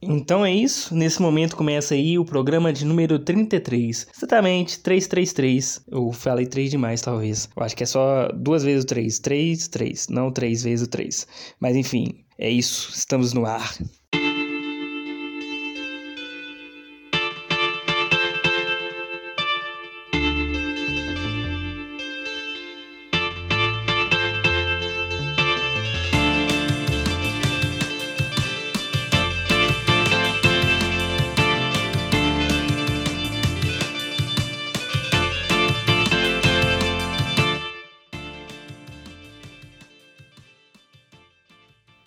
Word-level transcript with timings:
Então 0.00 0.44
é 0.46 0.54
isso, 0.54 0.94
nesse 0.94 1.20
momento 1.20 1.56
começa 1.56 1.94
aí 1.94 2.18
o 2.18 2.24
programa 2.24 2.72
de 2.72 2.84
número 2.84 3.18
33. 3.18 4.06
Exatamente, 4.16 4.78
333. 4.80 5.82
Eu 5.90 6.12
falei 6.12 6.46
3 6.46 6.70
demais, 6.70 7.00
talvez. 7.00 7.48
Eu 7.56 7.62
acho 7.62 7.76
que 7.76 7.82
é 7.82 7.86
só 7.86 8.28
duas 8.32 8.62
vezes 8.62 8.84
o 8.84 8.86
3. 8.86 9.18
3, 9.18 9.68
3, 9.68 10.08
não 10.08 10.30
três 10.30 10.62
vezes 10.62 10.86
o 10.86 10.90
3. 10.90 11.26
Mas 11.58 11.76
enfim, 11.76 12.24
é 12.38 12.48
isso, 12.48 12.92
estamos 12.94 13.32
no 13.32 13.44
ar. 13.44 13.76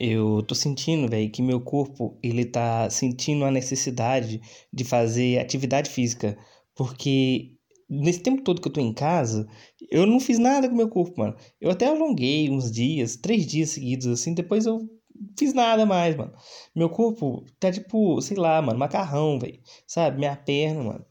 Eu 0.04 0.42
tô 0.42 0.56
sentindo, 0.56 1.08
velho, 1.08 1.30
que 1.32 1.44
meu 1.44 1.62
corpo, 1.62 2.18
ele 2.24 2.44
tá 2.44 2.90
sentindo 2.90 3.46
a 3.46 3.52
necessidade 3.52 4.42
de 4.74 4.84
fazer 4.84 5.38
atividade 5.38 5.92
física, 5.92 6.36
porque 6.74 7.56
nesse 7.88 8.20
tempo 8.20 8.42
todo 8.42 8.60
que 8.60 8.68
eu 8.68 8.74
tô 8.74 8.82
em 8.82 8.94
casa, 8.96 9.48
eu 9.92 10.08
não 10.08 10.20
fiz 10.20 10.40
nada 10.40 10.68
com 10.68 10.76
meu 10.76 10.90
corpo, 10.90 11.20
mano. 11.20 11.36
Eu 11.60 11.70
até 11.70 11.86
alonguei 11.86 12.50
uns 12.50 12.72
dias, 12.72 13.16
três 13.16 13.46
dias 13.46 13.70
seguidos, 13.70 14.08
assim, 14.08 14.34
depois 14.34 14.66
eu 14.66 14.90
fiz 15.38 15.54
nada 15.54 15.86
mais, 15.86 16.16
mano. 16.16 16.34
Meu 16.76 16.90
corpo 16.90 17.46
tá 17.60 17.72
tipo, 17.72 18.20
sei 18.22 18.38
lá, 18.38 18.60
mano, 18.60 18.80
macarrão, 18.80 19.38
velho. 19.38 19.60
Sabe? 19.86 20.18
Minha 20.18 20.36
perna, 20.36 20.84
mano, 20.84 21.06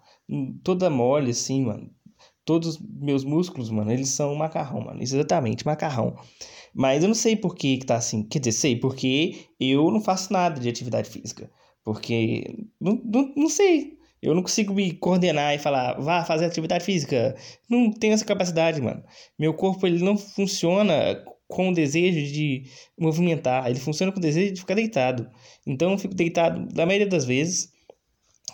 toda 0.64 0.90
mole, 0.90 1.30
assim, 1.30 1.62
mano. 1.64 1.88
Todos 2.50 2.80
meus 2.80 3.22
músculos, 3.22 3.70
mano, 3.70 3.92
eles 3.92 4.08
são 4.08 4.34
macarrão, 4.34 4.80
mano. 4.80 5.00
Exatamente, 5.00 5.64
macarrão. 5.64 6.16
Mas 6.74 7.04
eu 7.04 7.06
não 7.06 7.14
sei 7.14 7.36
por 7.36 7.54
que, 7.54 7.76
que 7.76 7.86
tá 7.86 7.94
assim. 7.94 8.24
Quer 8.24 8.40
dizer, 8.40 8.58
sei 8.58 8.74
porque 8.74 9.46
eu 9.60 9.88
não 9.88 10.00
faço 10.00 10.32
nada 10.32 10.58
de 10.58 10.68
atividade 10.68 11.08
física. 11.08 11.48
Porque 11.84 12.66
não, 12.80 13.00
não, 13.04 13.32
não 13.36 13.48
sei. 13.48 13.96
Eu 14.20 14.34
não 14.34 14.42
consigo 14.42 14.74
me 14.74 14.92
coordenar 14.94 15.54
e 15.54 15.60
falar, 15.60 16.00
vá 16.00 16.24
fazer 16.24 16.44
atividade 16.44 16.82
física. 16.84 17.36
Não 17.68 17.92
tenho 17.92 18.14
essa 18.14 18.24
capacidade, 18.24 18.82
mano. 18.82 19.04
Meu 19.38 19.54
corpo 19.54 19.86
ele 19.86 20.02
não 20.02 20.18
funciona 20.18 21.24
com 21.46 21.68
o 21.68 21.72
desejo 21.72 22.32
de 22.32 22.64
movimentar, 22.98 23.70
ele 23.70 23.78
funciona 23.78 24.10
com 24.10 24.18
o 24.18 24.20
desejo 24.20 24.54
de 24.54 24.60
ficar 24.60 24.74
deitado. 24.74 25.30
Então 25.64 25.92
eu 25.92 25.98
fico 25.98 26.16
deitado, 26.16 26.66
na 26.74 26.84
maioria 26.84 27.06
das 27.06 27.24
vezes, 27.24 27.72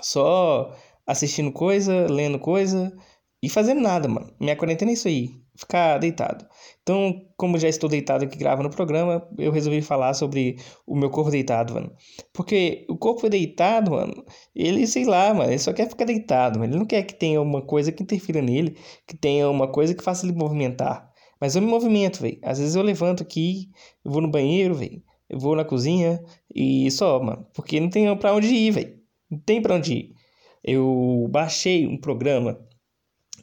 só 0.02 0.76
assistindo 1.06 1.50
coisa, 1.50 2.06
lendo 2.10 2.38
coisa 2.38 2.94
e 3.42 3.48
fazendo 3.48 3.80
nada, 3.80 4.08
mano. 4.08 4.32
Minha 4.40 4.56
quarentena 4.56 4.90
é 4.90 4.94
isso 4.94 5.08
aí 5.08 5.46
ficar 5.56 5.98
deitado. 5.98 6.46
Então, 6.82 7.22
como 7.36 7.58
já 7.58 7.68
estou 7.68 7.88
deitado 7.88 8.24
aqui 8.24 8.36
gravando 8.36 8.68
o 8.68 8.72
programa, 8.72 9.26
eu 9.38 9.50
resolvi 9.50 9.82
falar 9.82 10.14
sobre 10.14 10.56
o 10.86 10.94
meu 10.94 11.10
corpo 11.10 11.30
deitado, 11.30 11.74
mano. 11.74 11.92
Porque 12.32 12.86
o 12.88 12.96
corpo 12.96 13.28
deitado, 13.28 13.92
mano, 13.92 14.24
ele, 14.54 14.86
sei 14.86 15.04
lá, 15.04 15.32
mano, 15.34 15.50
ele 15.50 15.58
só 15.58 15.72
quer 15.72 15.88
ficar 15.88 16.04
deitado, 16.04 16.58
mano. 16.58 16.72
Ele 16.72 16.78
não 16.78 16.86
quer 16.86 17.02
que 17.02 17.14
tenha 17.14 17.40
uma 17.40 17.62
coisa 17.62 17.90
que 17.90 18.02
interfira 18.02 18.40
nele, 18.42 18.76
que 19.06 19.16
tenha 19.16 19.48
uma 19.48 19.66
coisa 19.66 19.94
que 19.94 20.04
faça 20.04 20.26
ele 20.26 20.36
movimentar. 20.36 21.10
Mas 21.40 21.56
eu 21.56 21.62
me 21.62 21.68
movimento, 21.68 22.20
velho. 22.20 22.38
Às 22.42 22.58
vezes 22.58 22.74
eu 22.74 22.82
levanto 22.82 23.22
aqui, 23.22 23.70
eu 24.04 24.12
vou 24.12 24.20
no 24.20 24.30
banheiro, 24.30 24.74
velho. 24.74 25.02
Eu 25.28 25.38
vou 25.38 25.56
na 25.56 25.64
cozinha 25.64 26.22
e 26.54 26.90
só, 26.90 27.20
mano. 27.20 27.46
Porque 27.52 27.80
não 27.80 27.90
tem 27.90 28.14
pra 28.16 28.34
onde 28.34 28.46
ir, 28.46 28.70
velho. 28.70 28.96
Não 29.30 29.38
tem 29.40 29.60
pra 29.60 29.74
onde 29.74 29.92
ir. 29.92 30.14
Eu 30.62 31.26
baixei 31.30 31.86
um 31.86 31.98
programa 31.98 32.65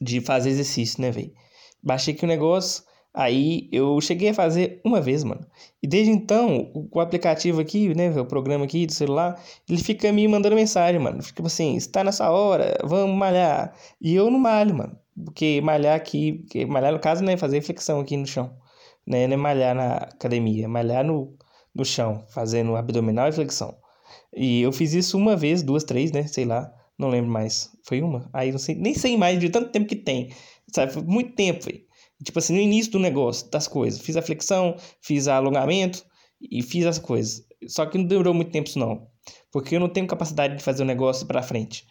de 0.03 0.21
fazer 0.21 0.49
exercício, 0.49 1.01
né, 1.01 1.11
velho? 1.11 1.31
Baixei 1.81 2.13
aqui 2.13 2.25
o 2.25 2.27
negócio, 2.27 2.83
aí 3.13 3.69
eu 3.71 3.99
cheguei 4.01 4.29
a 4.29 4.33
fazer 4.33 4.81
uma 4.83 4.99
vez, 4.99 5.23
mano. 5.23 5.45
E 5.81 5.87
desde 5.87 6.11
então, 6.11 6.71
o 6.91 6.99
aplicativo 6.99 7.61
aqui, 7.61 7.93
né, 7.95 8.09
o 8.19 8.25
programa 8.25 8.65
aqui 8.65 8.85
do 8.85 8.93
celular, 8.93 9.41
ele 9.69 9.81
fica 9.81 10.11
me 10.11 10.27
mandando 10.27 10.55
mensagem, 10.55 10.99
mano. 10.99 11.21
Fica 11.21 11.37
tipo 11.37 11.47
assim, 11.47 11.75
está 11.75 12.03
nessa 12.03 12.29
hora, 12.29 12.77
vamos 12.83 13.15
malhar. 13.17 13.73
E 14.01 14.15
eu 14.15 14.29
não 14.29 14.39
malho, 14.39 14.75
mano. 14.75 14.97
Porque 15.25 15.61
malhar 15.61 15.95
aqui, 15.95 16.33
porque 16.33 16.65
malhar 16.65 16.91
no 16.91 16.99
caso, 16.99 17.23
né, 17.23 17.37
fazer 17.37 17.61
flexão 17.61 17.99
aqui 17.99 18.17
no 18.17 18.25
chão. 18.25 18.51
Né, 19.05 19.27
não 19.27 19.33
é 19.33 19.37
malhar 19.37 19.75
na 19.75 19.95
academia, 19.95 20.65
é 20.65 20.67
malhar 20.67 21.03
no, 21.03 21.35
no 21.75 21.83
chão, 21.85 22.23
fazendo 22.29 22.75
abdominal 22.75 23.27
e 23.27 23.31
flexão. 23.31 23.75
E 24.35 24.61
eu 24.61 24.71
fiz 24.71 24.93
isso 24.93 25.17
uma 25.17 25.35
vez, 25.35 25.61
duas, 25.61 25.83
três, 25.83 26.11
né, 26.11 26.23
sei 26.23 26.45
lá. 26.45 26.71
Não 26.97 27.09
lembro 27.09 27.31
mais. 27.31 27.71
Foi 27.83 28.01
uma? 28.01 28.29
Aí 28.33 28.51
não 28.51 28.59
sei, 28.59 28.75
nem 28.75 28.93
sei 28.93 29.17
mais 29.17 29.39
de 29.39 29.49
tanto 29.49 29.71
tempo 29.71 29.87
que 29.87 29.95
tem. 29.95 30.29
Sabe? 30.73 30.93
Foi 30.93 31.03
muito 31.03 31.33
tempo, 31.35 31.65
velho. 31.65 31.81
Tipo 32.23 32.39
assim, 32.39 32.53
no 32.53 32.59
início 32.59 32.91
do 32.91 32.99
negócio, 32.99 33.49
das 33.49 33.67
coisas. 33.67 33.99
Fiz 33.99 34.15
a 34.15 34.21
flexão, 34.21 34.75
fiz 35.01 35.27
alongamento 35.27 36.05
e 36.41 36.61
fiz 36.61 36.85
as 36.85 36.99
coisas. 36.99 37.45
Só 37.67 37.85
que 37.85 37.97
não 37.97 38.05
durou 38.05 38.33
muito 38.33 38.51
tempo 38.51 38.67
isso 38.67 38.79
não. 38.79 39.07
Porque 39.51 39.75
eu 39.75 39.79
não 39.79 39.89
tenho 39.89 40.07
capacidade 40.07 40.57
de 40.57 40.63
fazer 40.63 40.83
o 40.83 40.85
negócio 40.85 41.25
para 41.27 41.43
frente. 41.43 41.85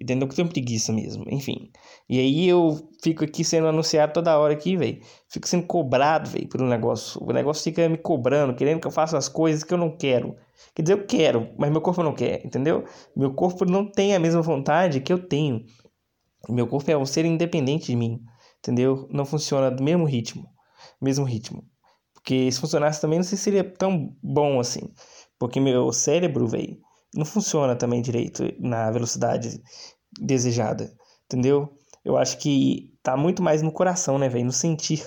Entendeu? 0.00 0.26
Que 0.26 0.32
eu 0.32 0.36
tenho 0.36 0.48
preguiça 0.48 0.92
mesmo. 0.92 1.24
Enfim. 1.28 1.70
E 2.08 2.18
aí 2.18 2.48
eu 2.48 2.88
fico 3.02 3.24
aqui 3.24 3.44
sendo 3.44 3.66
anunciado 3.68 4.12
toda 4.12 4.38
hora 4.38 4.52
aqui, 4.52 4.76
velho. 4.76 5.00
Fico 5.28 5.46
sendo 5.46 5.66
cobrado, 5.66 6.30
velho, 6.30 6.48
pelo 6.48 6.66
negócio. 6.66 7.22
O 7.22 7.32
negócio 7.32 7.62
fica 7.62 7.88
me 7.88 7.98
cobrando, 7.98 8.54
querendo 8.54 8.80
que 8.80 8.86
eu 8.86 8.90
faça 8.90 9.16
as 9.18 9.28
coisas 9.28 9.62
que 9.62 9.72
eu 9.72 9.78
não 9.78 9.96
quero. 9.96 10.36
Quer 10.74 10.82
dizer, 10.82 10.94
eu 10.94 11.06
quero, 11.06 11.52
mas 11.58 11.70
meu 11.70 11.80
corpo 11.80 12.02
não 12.02 12.14
quer, 12.14 12.44
entendeu? 12.44 12.84
Meu 13.14 13.34
corpo 13.34 13.64
não 13.64 13.84
tem 13.90 14.14
a 14.14 14.18
mesma 14.18 14.40
vontade 14.40 15.00
que 15.00 15.12
eu 15.12 15.18
tenho. 15.18 15.64
Meu 16.48 16.66
corpo 16.66 16.90
é 16.90 16.96
um 16.96 17.06
ser 17.06 17.24
independente 17.24 17.86
de 17.86 17.96
mim, 17.96 18.20
entendeu? 18.58 19.06
Não 19.10 19.24
funciona 19.24 19.70
do 19.70 19.82
mesmo 19.82 20.04
ritmo, 20.04 20.48
mesmo 21.00 21.24
ritmo. 21.24 21.64
Porque 22.14 22.50
se 22.50 22.60
funcionasse 22.60 23.00
também, 23.00 23.18
não 23.18 23.24
sei 23.24 23.36
se 23.36 23.44
seria 23.44 23.64
tão 23.64 24.16
bom 24.22 24.58
assim. 24.58 24.92
Porque 25.38 25.60
meu 25.60 25.92
cérebro, 25.92 26.46
velho, 26.46 26.78
não 27.14 27.24
funciona 27.24 27.76
também 27.76 28.02
direito 28.02 28.44
na 28.58 28.90
velocidade 28.90 29.62
desejada, 30.20 30.92
entendeu? 31.26 31.76
Eu 32.04 32.16
acho 32.16 32.38
que 32.38 32.92
tá 33.02 33.16
muito 33.16 33.42
mais 33.42 33.62
no 33.62 33.72
coração, 33.72 34.18
né, 34.18 34.28
velho? 34.28 34.46
No 34.46 34.52
sentir 34.52 35.02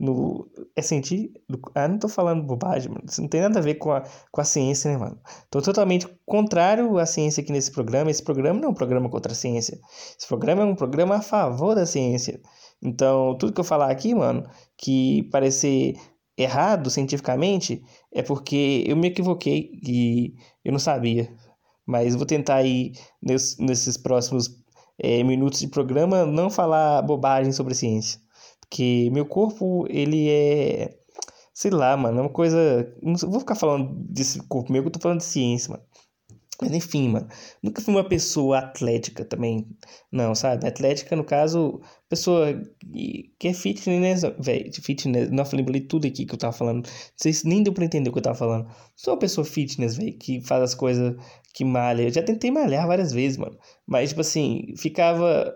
no. 0.00 0.48
É 0.74 0.80
sentir. 0.80 1.30
Ah, 1.74 1.86
não 1.86 1.98
tô 1.98 2.08
falando 2.08 2.42
bobagem, 2.42 2.90
mano. 2.90 3.04
Isso 3.06 3.20
não 3.20 3.28
tem 3.28 3.42
nada 3.42 3.58
a 3.58 3.62
ver 3.62 3.74
com 3.74 3.92
a, 3.92 4.02
com 4.32 4.40
a 4.40 4.44
ciência, 4.44 4.90
né, 4.90 4.96
mano? 4.96 5.20
Tô 5.50 5.60
totalmente 5.60 6.08
contrário 6.24 6.98
à 6.98 7.04
ciência 7.04 7.42
aqui 7.42 7.52
nesse 7.52 7.70
programa. 7.70 8.10
Esse 8.10 8.22
programa 8.22 8.58
não 8.58 8.68
é 8.68 8.70
um 8.70 8.74
programa 8.74 9.10
contra 9.10 9.32
a 9.32 9.34
ciência. 9.34 9.78
Esse 10.18 10.26
programa 10.26 10.62
é 10.62 10.64
um 10.64 10.74
programa 10.74 11.16
a 11.16 11.22
favor 11.22 11.74
da 11.74 11.84
ciência. 11.84 12.40
Então, 12.82 13.36
tudo 13.38 13.52
que 13.52 13.60
eu 13.60 13.64
falar 13.64 13.90
aqui, 13.90 14.14
mano, 14.14 14.48
que 14.76 15.24
parecer 15.24 15.94
errado 16.36 16.88
cientificamente, 16.88 17.82
é 18.10 18.22
porque 18.22 18.82
eu 18.86 18.96
me 18.96 19.08
equivoquei 19.08 19.70
e 19.86 20.34
eu 20.64 20.72
não 20.72 20.78
sabia. 20.78 21.30
Mas 21.90 22.14
vou 22.14 22.24
tentar 22.24 22.56
aí, 22.56 22.92
nesses, 23.20 23.58
nesses 23.58 23.96
próximos 23.96 24.48
é, 24.98 25.22
minutos 25.24 25.60
de 25.60 25.68
programa, 25.68 26.24
não 26.24 26.48
falar 26.50 27.02
bobagem 27.02 27.52
sobre 27.52 27.74
ciência. 27.74 28.20
Porque 28.60 29.10
meu 29.12 29.26
corpo, 29.26 29.86
ele 29.88 30.28
é. 30.30 30.96
Sei 31.52 31.70
lá, 31.70 31.96
mano, 31.96 32.18
é 32.18 32.22
uma 32.22 32.30
coisa. 32.30 32.94
Não 33.02 33.14
vou 33.28 33.40
ficar 33.40 33.56
falando 33.56 33.92
desse 34.08 34.40
corpo 34.46 34.72
meu, 34.72 34.84
eu 34.84 34.90
tô 34.90 35.00
falando 35.00 35.18
de 35.18 35.24
ciência, 35.24 35.72
mano. 35.72 35.82
Mas 36.60 36.72
enfim, 36.72 37.08
mano. 37.08 37.28
Nunca 37.62 37.80
fui 37.80 37.94
uma 37.94 38.08
pessoa 38.08 38.58
atlética 38.58 39.24
também. 39.24 39.66
Não, 40.12 40.34
sabe? 40.34 40.66
Atlética, 40.66 41.16
no 41.16 41.24
caso, 41.24 41.80
pessoa 42.08 42.60
que 43.38 43.48
é 43.48 43.52
fitness, 43.54 44.22
velho. 44.38 44.70
Fitness. 44.82 45.30
Não, 45.30 45.44
falei, 45.44 45.80
tudo 45.80 46.06
aqui 46.06 46.26
que 46.26 46.34
eu 46.34 46.38
tava 46.38 46.52
falando. 46.52 46.88
Se 47.16 47.46
nem 47.46 47.62
deu 47.62 47.72
pra 47.72 47.84
entender 47.84 48.10
o 48.10 48.12
que 48.12 48.18
eu 48.18 48.22
tava 48.22 48.36
falando. 48.36 48.68
Sou 48.94 49.14
uma 49.14 49.20
pessoa 49.20 49.44
fitness, 49.44 49.96
velho, 49.96 50.16
que 50.18 50.40
faz 50.42 50.62
as 50.62 50.74
coisas 50.74 51.16
que 51.54 51.64
malha. 51.64 52.02
Eu 52.02 52.10
já 52.10 52.22
tentei 52.22 52.50
malhar 52.50 52.86
várias 52.86 53.12
vezes, 53.12 53.38
mano. 53.38 53.58
Mas, 53.86 54.10
tipo 54.10 54.20
assim, 54.20 54.74
ficava 54.76 55.54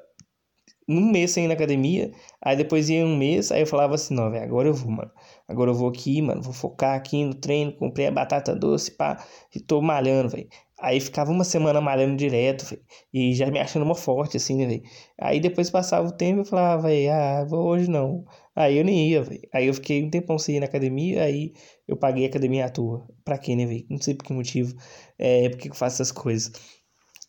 um 0.88 1.10
mês 1.10 1.30
sem 1.32 1.44
ir 1.44 1.48
na 1.48 1.54
academia, 1.54 2.12
aí 2.42 2.56
depois 2.56 2.88
ia 2.90 3.06
um 3.06 3.16
mês, 3.16 3.50
aí 3.50 3.60
eu 3.62 3.66
falava 3.66 3.94
assim, 3.94 4.14
não, 4.14 4.30
velho, 4.30 4.44
agora 4.44 4.68
eu 4.68 4.74
vou, 4.74 4.90
mano. 4.90 5.10
Agora 5.48 5.70
eu 5.70 5.74
vou 5.74 5.88
aqui, 5.88 6.20
mano, 6.20 6.42
vou 6.42 6.52
focar 6.52 6.94
aqui 6.96 7.24
no 7.24 7.34
treino, 7.34 7.72
comprei 7.72 8.06
a 8.06 8.10
batata 8.10 8.54
doce, 8.54 8.90
pá, 8.90 9.24
e 9.54 9.60
tô 9.60 9.80
malhando, 9.80 10.30
velho. 10.30 10.48
Aí 10.84 11.00
ficava 11.00 11.30
uma 11.30 11.44
semana 11.44 11.80
malhando 11.80 12.16
direto, 12.16 12.64
véio, 12.66 12.82
e 13.12 13.34
já 13.34 13.46
me 13.50 13.58
achando 13.58 13.84
uma 13.84 13.94
forte, 13.94 14.36
assim, 14.36 14.56
né, 14.56 14.66
velho. 14.66 14.82
Aí 15.18 15.40
depois 15.40 15.70
passava 15.70 16.06
o 16.08 16.12
tempo 16.12 16.42
e 16.42 16.44
falava, 16.44 16.88
ah, 17.12 17.44
vou 17.44 17.66
hoje 17.68 17.88
não. 17.88 18.24
Aí 18.54 18.76
eu 18.78 18.84
nem 18.84 19.08
ia, 19.10 19.22
velho. 19.22 19.40
Aí 19.52 19.66
eu 19.66 19.74
fiquei 19.74 20.04
um 20.04 20.10
tempão 20.10 20.38
sem 20.38 20.56
ir 20.56 20.60
na 20.60 20.66
academia, 20.66 21.22
aí 21.24 21.52
eu 21.88 21.96
paguei 21.96 22.26
a 22.26 22.28
academia 22.28 22.66
à 22.66 22.68
toa. 22.68 23.06
Pra 23.24 23.38
quê, 23.38 23.56
né, 23.56 23.66
velho? 23.66 23.86
Não 23.90 23.98
sei 24.00 24.14
por 24.14 24.24
que 24.24 24.32
motivo, 24.32 24.74
é, 25.18 25.48
porque 25.48 25.68
eu 25.70 25.74
faço 25.74 25.96
essas 26.02 26.12
coisas. 26.12 26.52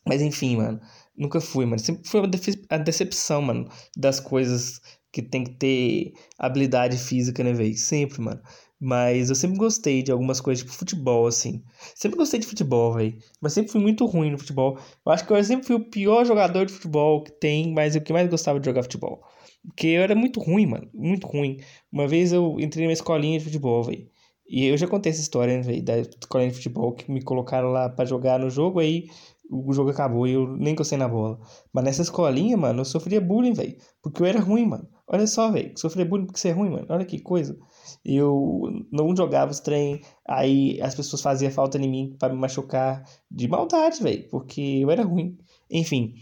Mas 0.08 0.22
enfim, 0.22 0.58
mano. 0.58 0.80
Nunca 1.18 1.40
fui, 1.42 1.66
mano. 1.66 1.80
Sempre 1.80 2.08
foi 2.08 2.22
a 2.70 2.78
decepção, 2.78 3.42
mano, 3.42 3.70
das 3.98 4.20
coisas 4.20 4.80
que 5.12 5.22
tem 5.22 5.44
que 5.46 5.52
ter 5.58 6.14
habilidade 6.38 6.98
física, 6.98 7.44
né, 7.44 7.54
velho? 7.54 7.76
Sempre, 7.78 8.22
mano. 8.22 8.42
Mas 8.86 9.30
eu 9.30 9.36
sempre 9.36 9.58
gostei 9.58 10.04
de 10.04 10.12
algumas 10.12 10.40
coisas, 10.40 10.64
tipo 10.64 10.78
futebol, 10.78 11.26
assim. 11.26 11.64
Sempre 11.96 12.20
gostei 12.20 12.40
de 12.40 12.46
futebol, 12.46 12.94
velho. 12.94 13.18
Mas 13.42 13.54
sempre 13.54 13.72
fui 13.72 13.82
muito 13.82 14.06
ruim 14.06 14.30
no 14.30 14.38
futebol. 14.38 14.78
Eu 15.04 15.12
acho 15.12 15.26
que 15.26 15.34
eu 15.34 15.44
sempre 15.44 15.66
fui 15.66 15.76
o 15.76 15.90
pior 15.90 16.24
jogador 16.24 16.68
de 16.68 16.72
futebol 16.72 17.24
que 17.24 17.32
tem, 17.32 17.74
mas 17.74 17.96
o 17.96 18.02
que 18.02 18.14
mais 18.14 18.30
gostava 18.30 18.60
de 18.60 18.66
jogar 18.68 18.84
futebol. 18.84 19.24
Porque 19.66 19.88
eu 19.88 20.04
era 20.04 20.14
muito 20.14 20.40
ruim, 20.40 20.68
mano. 20.68 20.88
Muito 20.94 21.26
ruim. 21.26 21.58
Uma 21.92 22.08
vez 22.08 22.32
eu 22.32 22.60
entrei 22.60 22.86
numa 22.86 22.94
escolinha 22.94 23.40
de 23.40 23.46
futebol, 23.46 23.84
velho. 23.84 24.08
E 24.48 24.66
eu 24.66 24.78
já 24.78 24.86
contei 24.88 25.12
essa 25.12 25.22
história, 25.22 25.60
né, 25.60 25.82
da 25.82 25.98
escolinha 25.98 26.52
de 26.52 26.58
futebol 26.58 26.94
que 26.94 27.12
me 27.12 27.24
colocaram 27.24 27.72
lá 27.72 27.90
para 27.90 28.06
jogar 28.06 28.38
no 28.38 28.52
jogo, 28.52 28.80
aí 28.80 29.08
o 29.50 29.74
jogo 29.74 29.90
acabou 29.90 30.28
e 30.28 30.34
eu 30.34 30.48
nem 30.58 30.74
encostei 30.74 31.00
na 31.00 31.08
bola. 31.08 31.40
Mas 31.74 31.84
nessa 31.84 32.04
escolinha, 32.04 32.56
mano, 32.56 32.82
eu 32.82 32.86
sofria 32.86 33.20
bullying, 33.20 33.54
velho. 33.54 33.76
Porque 34.04 34.22
eu 34.22 34.28
era 34.28 34.40
ruim, 34.40 34.68
mano. 34.68 34.88
Olha 35.08 35.28
só, 35.28 35.52
velho. 35.52 35.72
Sofria 35.78 36.06
bullying 36.06 36.26
porque 36.26 36.40
você 36.40 36.50
é 36.50 36.52
ruim, 36.52 36.70
mano. 36.70 36.88
Olha 36.90 37.06
que 37.06 37.20
coisa. 37.20 37.58
Eu 38.04 38.86
não 38.92 39.16
jogava 39.16 39.52
os 39.52 39.60
trem, 39.60 40.02
aí 40.28 40.80
as 40.82 40.96
pessoas 40.96 41.22
faziam 41.22 41.52
falta 41.52 41.78
em 41.78 41.90
mim 41.90 42.16
para 42.20 42.34
me 42.34 42.40
machucar 42.40 43.04
de 43.30 43.48
maldade, 43.48 44.02
velho. 44.02 44.28
Porque 44.30 44.80
eu 44.82 44.92
era 44.92 45.04
ruim. 45.04 45.38
Enfim. 45.70 46.16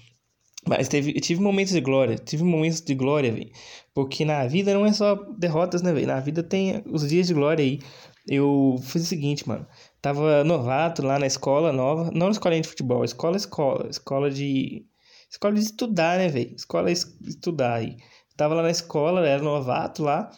Mas 0.68 0.88
teve, 0.88 1.14
tive 1.14 1.42
momentos 1.42 1.74
de 1.74 1.82
glória, 1.82 2.18
tive 2.18 2.44
momentos 2.44 2.82
de 2.82 2.96
glória, 2.96 3.32
velho. 3.32 3.52
Porque 3.94 4.24
na 4.26 4.46
vida 4.48 4.74
não 4.74 4.86
é 4.86 4.94
só 4.94 5.16
derrotas, 5.38 5.82
né, 5.82 5.92
velho? 5.94 6.08
Na 6.08 6.20
vida 6.20 6.42
tem 6.42 6.84
os 6.88 7.08
dias 7.08 7.28
de 7.28 7.34
glória 7.34 7.64
aí. 7.64 7.80
Eu 8.28 8.78
fiz 8.82 9.04
o 9.04 9.06
seguinte, 9.06 9.48
mano. 9.48 9.68
Tava 10.02 10.44
novato 10.44 11.02
lá 11.06 11.20
na 11.20 11.28
escola 11.28 11.74
nova, 11.74 12.10
não 12.14 12.28
na 12.28 12.32
escolinha 12.32 12.62
de 12.62 12.68
futebol, 12.70 13.04
escola, 13.04 13.38
escola, 13.38 13.90
escola 13.90 14.30
de. 14.32 14.86
Escola 15.30 15.56
de 15.56 15.62
estudar, 15.62 16.18
né, 16.20 16.30
velho? 16.30 16.54
Escola 16.56 16.92
estudar 16.92 17.76
aí. 17.76 17.98
Tava 18.36 18.56
lá 18.56 18.64
na 18.64 18.72
escola, 18.72 19.28
era 19.28 19.42
novato 19.42 20.04
lá. 20.04 20.30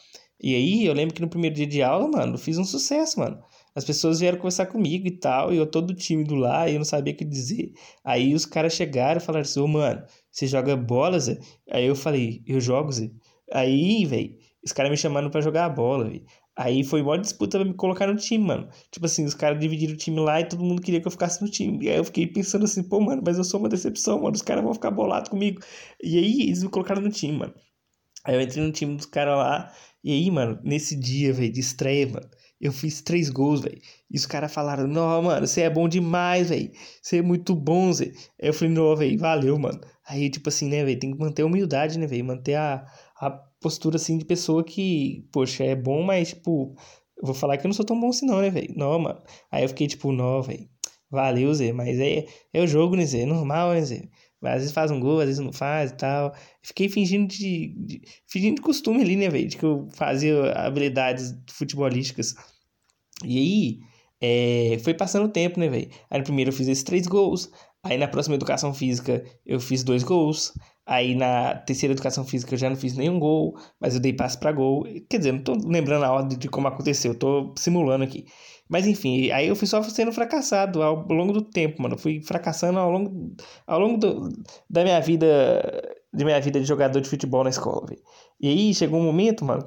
E 0.42 0.54
aí 0.54 0.86
eu 0.86 0.94
lembro 0.94 1.16
que 1.16 1.22
no 1.22 1.30
primeiro 1.30 1.56
dia 1.56 1.68
de 1.68 1.82
aula, 1.82 2.08
mano, 2.08 2.38
fiz 2.38 2.58
um 2.58 2.66
sucesso, 2.66 3.20
mano. 3.20 3.40
As 3.74 3.84
pessoas 3.84 4.20
vieram 4.20 4.38
conversar 4.38 4.68
comigo 4.68 5.08
e 5.08 5.12
tal, 5.12 5.54
e 5.54 5.58
eu 5.58 5.66
todo 5.66 5.94
tímido 5.94 6.36
lá, 6.36 6.70
e 6.70 6.74
eu 6.74 6.80
não 6.80 6.86
sabia 6.86 7.14
o 7.14 7.18
que 7.18 7.26
dizer. 7.26 7.74
Aí 8.04 8.34
os 8.34 8.46
caras 8.46 8.74
chegaram 8.74 9.18
e 9.18 9.24
falaram 9.24 9.42
assim, 9.44 9.60
ô, 9.60 9.66
oh, 9.66 9.68
mano, 9.68 10.04
você 10.32 10.48
joga 10.48 10.76
bola, 10.78 11.20
Zé? 11.20 11.40
Aí 11.70 11.86
eu 11.86 11.96
falei, 11.96 12.42
eu 12.48 12.60
jogo, 12.62 12.92
Zé. 12.92 13.12
Aí, 13.52 14.06
velho, 14.06 14.38
os 14.64 14.72
caras 14.72 14.92
me 14.92 14.98
chamando 14.98 15.30
para 15.30 15.42
jogar 15.42 15.66
a 15.66 15.70
bola, 15.70 16.06
velho. 16.06 16.24
Aí 16.58 16.84
foi 16.86 17.02
uma 17.02 17.20
disputa 17.20 17.60
pra 17.60 17.68
me 17.68 17.74
colocar 17.74 18.08
no 18.08 18.16
time, 18.16 18.46
mano. 18.46 18.70
Tipo 18.90 19.06
assim, 19.06 19.26
os 19.26 19.34
caras 19.34 19.60
dividiram 19.60 19.94
o 19.94 19.98
time 19.98 20.20
lá 20.22 20.40
e 20.40 20.48
todo 20.48 20.64
mundo 20.64 20.82
queria 20.82 21.02
que 21.02 21.08
eu 21.08 21.12
ficasse 21.12 21.42
no 21.42 21.50
time. 21.50 21.86
E 21.86 21.90
aí 21.90 21.98
eu 21.98 22.04
fiquei 22.06 22.28
pensando 22.28 22.64
assim, 22.64 22.82
pô, 22.82 23.02
mano, 23.02 23.22
mas 23.26 23.38
eu 23.38 23.44
sou 23.44 23.60
uma 23.60 23.68
decepção, 23.68 24.22
mano. 24.22 24.36
Os 24.36 24.42
caras 24.42 24.64
vão 24.64 24.74
ficar 24.74 24.92
bolados 24.92 25.30
comigo. 25.30 25.62
E 26.02 26.18
aí 26.18 26.42
eles 26.44 26.64
me 26.64 26.70
colocaram 26.70 27.02
no 27.02 27.10
time, 27.10 27.38
mano. 27.38 27.54
Aí 28.26 28.36
eu 28.36 28.42
entrei 28.42 28.64
no 28.64 28.72
time 28.72 28.96
dos 28.96 29.06
caras 29.06 29.38
lá. 29.38 29.72
E 30.04 30.12
aí, 30.12 30.30
mano, 30.32 30.60
nesse 30.64 30.96
dia, 30.96 31.34
velho, 31.34 31.52
de 31.52 31.60
estreia, 31.60 32.08
mano, 32.08 32.30
eu 32.60 32.72
fiz 32.72 33.02
três 33.02 33.30
gols, 33.30 33.62
velho. 33.62 33.80
E 34.10 34.18
os 34.18 34.26
caras 34.26 34.54
falaram, 34.54 34.88
não, 34.88 35.22
mano, 35.24 35.48
você 35.48 35.62
é 35.62 35.70
bom 35.70 35.88
demais, 35.88 36.50
velho. 36.50 36.72
Você 37.02 37.18
é 37.18 37.22
muito 37.22 37.56
bom, 37.56 37.92
Zé. 37.92 38.06
Aí 38.42 38.50
eu 38.50 38.54
falei, 38.54 38.74
não, 38.74 38.96
velho, 38.96 39.18
valeu, 39.20 39.58
mano. 39.60 39.80
Aí, 40.08 40.30
tipo 40.30 40.50
assim, 40.50 40.70
né, 40.70 40.84
velho, 40.84 41.00
tem 41.00 41.12
que 41.12 41.20
manter 41.20 41.42
a 41.44 41.46
humildade, 41.46 41.98
né, 42.00 42.08
velho? 42.08 42.26
Manter 42.26 42.56
a, 42.56 42.86
a 43.20 43.30
postura, 43.60 43.98
assim, 43.98 44.18
de 44.18 44.26
pessoa 44.26 44.64
que, 44.64 45.28
poxa, 45.32 45.64
é 45.64 45.76
bom, 45.76 46.04
mas, 46.04 46.30
tipo, 46.30 46.76
eu 47.18 47.26
vou 47.26 47.34
falar 47.36 47.58
que 47.58 47.66
eu 47.66 47.70
não 47.70 47.74
sou 47.74 47.86
tão 47.86 48.00
bom 48.00 48.10
assim 48.10 48.26
não, 48.26 48.42
né, 48.42 48.50
velho? 48.50 48.74
Não, 48.76 49.00
mano. 49.00 49.22
Aí 49.52 49.64
eu 49.64 49.70
fiquei 49.70 49.88
tipo, 49.88 50.12
não, 50.12 50.42
velho. 50.42 50.68
Valeu, 51.10 51.54
Zé. 51.54 51.72
Mas 51.72 52.00
é, 52.00 52.26
é 52.54 52.62
o 52.62 52.68
jogo, 52.68 52.96
né, 52.96 53.06
Zé? 53.06 53.22
É 53.22 53.26
normal, 53.26 53.74
né, 53.74 53.82
Zé? 53.82 54.10
Às 54.44 54.60
vezes 54.60 54.72
faz 54.72 54.92
um 54.92 55.00
gol, 55.00 55.20
às 55.20 55.28
vezes 55.28 55.44
não 55.44 55.52
faz 55.54 55.92
e 55.92 55.98
tal. 55.98 56.36
Fiquei 56.62 56.90
fingindo 56.90 57.28
de, 57.28 57.74
de 57.78 58.02
fingindo 58.28 58.56
de 58.56 58.62
costume 58.62 59.02
ali, 59.02 59.16
né, 59.16 59.30
velho? 59.30 59.48
De 59.48 59.58
que 59.58 59.66
eu 59.66 59.88
fazia 59.94 60.52
habilidades 60.54 61.34
futebolísticas. 61.52 62.36
E 63.24 63.38
aí, 63.38 63.80
é, 64.22 64.78
foi 64.80 64.94
passando 64.94 65.26
o 65.26 65.32
tempo, 65.32 65.60
né, 65.60 65.68
velho? 65.70 65.90
Aí 66.10 66.20
no 66.20 66.24
primeiro 66.26 66.50
eu 66.50 66.54
fiz 66.54 66.68
esses 66.68 66.84
três 66.84 67.08
gols. 67.08 67.50
Aí 67.86 68.00
na 68.00 68.08
próxima 68.08 68.34
educação 68.34 68.74
física 68.74 69.24
eu 69.46 69.60
fiz 69.60 69.84
dois 69.84 70.04
gols. 70.04 70.54
Aí 70.88 71.14
na 71.14 71.56
terceira 71.56 71.94
educação 71.94 72.26
física 72.26 72.56
eu 72.56 72.58
já 72.58 72.68
não 72.68 72.76
fiz 72.76 72.96
nenhum 72.98 73.20
gol, 73.20 73.56
mas 73.80 73.94
eu 73.94 74.02
dei 74.02 74.12
passe 74.12 74.40
para 74.40 74.52
gol. 74.52 74.84
Quer 75.08 75.20
dizer, 75.20 75.32
não 75.34 75.44
tô 75.44 75.54
lembrando 75.54 76.04
a 76.04 76.12
ordem 76.12 76.36
de 76.38 76.50
como 76.50 76.68
aconteceu, 76.68 77.14
eu 77.14 77.20
tô 77.20 77.54
simulando 77.56 78.04
aqui. 78.04 78.26
Mas 78.68 78.88
enfim, 78.88 79.30
aí 79.30 79.48
eu 79.48 79.56
fui 79.56 79.68
só 79.68 79.84
sendo 79.84 80.12
fracassado 80.12 80.82
ao 80.82 81.08
longo 81.08 81.32
do 81.32 81.44
tempo, 81.44 81.80
mano. 81.82 81.94
Eu 81.94 82.00
fui 82.00 82.22
fracassando 82.24 82.80
ao 82.80 82.90
longo, 82.90 83.36
ao 83.68 83.80
longo 83.80 84.00
do, 84.00 84.30
da 84.68 84.84
minha 84.84 85.00
vida, 85.00 85.28
de 86.12 86.26
minha 86.26 86.42
vida 86.42 86.60
de 86.60 86.66
jogador 86.66 87.00
de 87.00 87.10
futebol 87.10 87.44
na 87.44 87.52
escola, 87.52 87.86
véio. 87.88 88.02
E 88.40 88.50
aí 88.50 88.74
chegou 88.74 89.00
um 89.00 89.04
momento, 89.04 89.46
mano, 89.46 89.64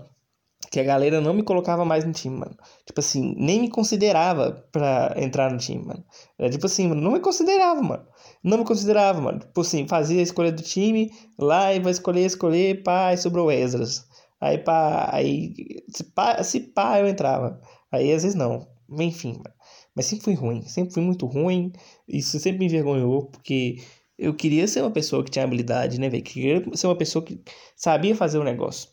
que 0.70 0.81
a 0.81 0.85
galera 0.85 1.20
não 1.20 1.32
me 1.32 1.43
colocava 1.43 1.85
mais 1.85 2.05
no 2.05 2.12
time, 2.12 2.38
mano. 2.38 2.56
Tipo 2.87 3.00
assim, 3.00 3.35
nem 3.38 3.61
me 3.61 3.70
considerava 3.70 4.53
pra 4.73 5.15
entrar 5.17 5.50
no 5.50 5.59
time, 5.59 5.85
mano. 5.85 6.05
Era 6.38 6.50
tipo 6.50 6.67
assim, 6.67 6.88
não 6.88 7.12
me 7.12 7.20
considerava, 7.20 7.81
mano. 7.82 8.06
Não 8.43 8.59
me 8.59 8.65
considerava, 8.65 9.20
mano. 9.20 9.41
Tipo 9.41 9.61
assim, 9.61 9.87
fazia 9.88 10.20
a 10.20 10.23
escolha 10.23 10.53
do 10.53 10.62
time, 10.62 11.11
lá 11.38 11.73
e 11.73 11.81
vai 11.81 11.93
escolher, 11.93 12.25
escolher, 12.25 12.82
pá, 12.82 13.12
e 13.12 13.17
sobrou 13.17 13.50
Esdras. 13.50 14.06
Aí 14.41 14.59
pá, 14.59 15.11
aí 15.12 15.55
se 15.88 16.05
pá, 16.05 16.43
se 16.43 16.61
pá 16.61 17.00
eu 17.00 17.09
entrava. 17.09 17.61
Aí 17.91 18.12
às 18.12 18.23
vezes 18.23 18.37
não. 18.37 18.69
Enfim, 18.91 19.32
mano. 19.32 19.55
Mas 19.94 20.06
sempre 20.06 20.25
fui 20.25 20.35
ruim, 20.35 20.62
sempre 20.62 20.94
fui 20.94 21.03
muito 21.03 21.26
ruim. 21.26 21.73
Isso 22.06 22.38
sempre 22.38 22.61
me 22.61 22.67
envergonhou, 22.67 23.26
porque 23.26 23.79
eu 24.19 24.35
queria 24.35 24.67
ser 24.69 24.82
uma 24.82 24.91
pessoa 24.91 25.25
que 25.25 25.31
tinha 25.31 25.44
habilidade, 25.44 25.99
né, 26.00 26.09
velho? 26.09 26.23
Queria 26.23 26.65
ser 26.76 26.87
uma 26.87 26.97
pessoa 26.97 27.25
que 27.25 27.43
sabia 27.76 28.15
fazer 28.15 28.38
o 28.38 28.43
um 28.43 28.44
negócio. 28.44 28.91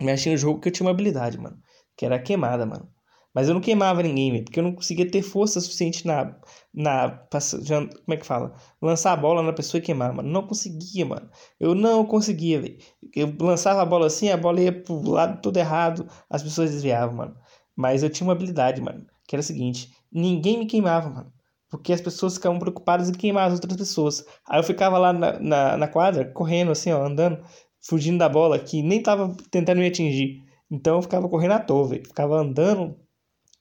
Mas 0.00 0.22
tinha 0.22 0.34
um 0.34 0.38
jogo 0.38 0.60
que 0.60 0.68
eu 0.68 0.72
tinha 0.72 0.86
uma 0.86 0.92
habilidade, 0.92 1.38
mano. 1.38 1.58
Que 1.96 2.06
era 2.06 2.18
queimada, 2.18 2.64
mano. 2.64 2.88
Mas 3.32 3.48
eu 3.48 3.54
não 3.54 3.60
queimava 3.60 4.02
ninguém, 4.02 4.32
véio, 4.32 4.44
porque 4.44 4.58
eu 4.58 4.64
não 4.64 4.72
conseguia 4.74 5.08
ter 5.08 5.22
força 5.22 5.60
suficiente 5.60 6.04
na. 6.04 6.36
na 6.74 7.10
como 7.30 8.14
é 8.14 8.16
que 8.16 8.26
fala? 8.26 8.54
Lançar 8.82 9.12
a 9.12 9.16
bola 9.16 9.42
na 9.42 9.52
pessoa 9.52 9.78
e 9.78 9.82
queimar, 9.82 10.12
mano. 10.12 10.28
Não 10.28 10.46
conseguia, 10.46 11.06
mano. 11.06 11.30
Eu 11.58 11.74
não 11.74 12.04
conseguia, 12.04 12.60
velho. 12.60 12.78
Eu 13.14 13.32
lançava 13.40 13.82
a 13.82 13.86
bola 13.86 14.06
assim, 14.06 14.30
a 14.30 14.36
bola 14.36 14.60
ia 14.60 14.72
pro 14.72 15.08
lado 15.08 15.40
todo 15.40 15.56
errado, 15.56 16.08
as 16.28 16.42
pessoas 16.42 16.70
desviavam, 16.72 17.16
mano. 17.16 17.36
Mas 17.76 18.02
eu 18.02 18.10
tinha 18.10 18.26
uma 18.26 18.32
habilidade, 18.32 18.80
mano. 18.80 19.06
Que 19.28 19.36
era 19.36 19.40
o 19.40 19.44
seguinte: 19.44 19.94
ninguém 20.12 20.58
me 20.58 20.66
queimava, 20.66 21.08
mano. 21.08 21.32
Porque 21.70 21.92
as 21.92 22.00
pessoas 22.00 22.34
ficavam 22.34 22.58
preocupadas 22.58 23.08
em 23.08 23.12
queimar 23.12 23.46
as 23.46 23.54
outras 23.54 23.76
pessoas. 23.76 24.24
Aí 24.48 24.58
eu 24.58 24.64
ficava 24.64 24.98
lá 24.98 25.12
na, 25.12 25.38
na, 25.38 25.76
na 25.76 25.86
quadra, 25.88 26.24
correndo 26.24 26.72
assim, 26.72 26.90
ó, 26.90 27.06
andando 27.06 27.38
fugindo 27.80 28.18
da 28.18 28.28
bola 28.28 28.58
que 28.58 28.82
nem 28.82 29.02
tava 29.02 29.34
tentando 29.50 29.78
me 29.78 29.86
atingir. 29.86 30.42
Então 30.70 30.96
eu 30.96 31.02
ficava 31.02 31.28
correndo 31.28 31.52
à 31.52 31.58
toa, 31.58 31.88
véio. 31.88 32.06
ficava 32.06 32.40
andando 32.40 32.96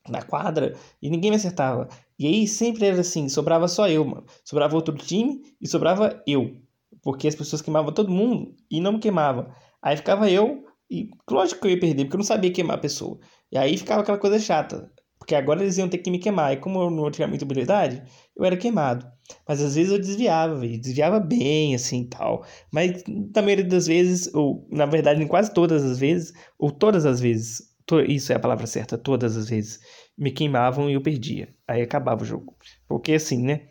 na 0.08 0.22
quadra 0.22 0.76
e 1.02 1.10
ninguém 1.10 1.32
me 1.32 1.38
acertava. 1.38 1.88
E 2.18 2.28
aí 2.28 2.48
sempre 2.48 2.86
era 2.86 3.02
assim, 3.02 3.30
sobrava 3.30 3.68
só 3.68 3.88
eu, 3.88 4.06
mano. 4.06 4.26
Sobrava 4.44 4.76
outro 4.76 4.96
time 4.96 5.42
e 5.62 5.68
sobrava 5.68 6.22
eu. 6.28 6.58
Porque 7.02 7.28
as 7.28 7.36
pessoas 7.36 7.62
queimavam 7.62 7.94
todo 7.94 8.12
mundo 8.12 8.56
e 8.70 8.82
não 8.82 8.94
me 8.94 9.00
queimavam. 9.00 9.48
Aí 9.82 9.96
ficava 9.96 10.30
eu 10.30 10.66
e 10.92 11.10
lógico 11.30 11.62
que 11.62 11.68
eu 11.68 11.72
ia 11.72 11.80
perder, 11.80 12.06
porque 12.06 12.16
eu 12.16 12.20
não 12.20 12.26
sabia 12.26 12.52
queimar 12.52 12.78
a 12.78 12.82
pessoa. 12.82 13.20
E 13.52 13.58
aí 13.58 13.78
ficava 13.78 14.02
aquela 14.02 14.18
coisa 14.18 14.40
chata. 14.40 14.92
Porque 15.20 15.36
agora 15.36 15.62
eles 15.62 15.78
iam 15.78 15.90
ter 15.90 16.00
que 16.00 16.10
me 16.10 16.18
queimar. 16.18 16.54
E 16.54 16.58
como 16.58 16.82
eu 16.82 16.90
não 16.90 17.12
tinha 17.12 17.28
muita 17.28 17.46
habilidade, 17.46 18.02
eu 18.36 18.46
era 18.46 18.58
queimado. 18.58 19.06
Mas 19.48 19.62
às 19.62 19.76
vezes 19.76 19.92
eu 19.92 20.00
desviava, 20.00 20.66
e 20.66 20.78
desviava 20.78 21.20
bem, 21.20 21.76
assim, 21.76 22.06
tal. 22.06 22.46
Mas 22.72 23.04
na 23.06 23.42
maioria 23.42 23.66
das 23.66 23.86
vezes, 23.86 24.34
ou 24.34 24.68
na 24.72 24.86
verdade 24.86 25.22
em 25.22 25.28
quase 25.28 25.54
todas 25.54 25.84
as 25.84 26.00
vezes, 26.00 26.34
ou 26.58 26.72
todas 26.72 27.06
as 27.06 27.20
vezes, 27.20 27.62
to 27.86 28.00
isso 28.02 28.32
é 28.32 28.36
a 28.38 28.40
palavra 28.40 28.66
certa, 28.66 28.98
todas 28.98 29.38
as 29.38 29.50
vezes, 29.50 29.80
me 30.18 30.32
queimavam 30.32 30.90
e 30.90 30.94
eu 30.94 31.02
perdia. 31.02 31.54
Aí 31.68 31.82
acabava 31.82 32.24
o 32.24 32.26
jogo. 32.26 32.56
Porque 32.88 33.14
assim, 33.14 33.44
né? 33.44 33.68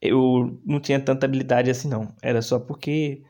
Eu 0.00 0.60
não 0.64 0.80
tinha 0.80 0.98
tanta 0.98 1.26
habilidade 1.26 1.70
assim, 1.70 1.88
não. 1.88 2.14
Era 2.22 2.42
só 2.42 2.58
porque 2.58 3.22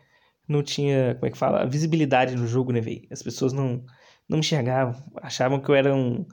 não 0.48 0.62
tinha, 0.62 1.14
como 1.16 1.26
é 1.26 1.30
que 1.30 1.38
fala? 1.38 1.66
Visibilidade 1.66 2.36
no 2.36 2.46
jogo, 2.46 2.72
né, 2.72 2.80
velho? 2.80 3.06
As 3.10 3.22
pessoas 3.22 3.52
não, 3.52 3.84
não 4.28 4.38
me 4.38 4.40
enxergavam, 4.40 4.94
achavam 5.22 5.60
que 5.60 5.68
eu 5.68 5.74
era 5.74 5.94
um 5.94 6.24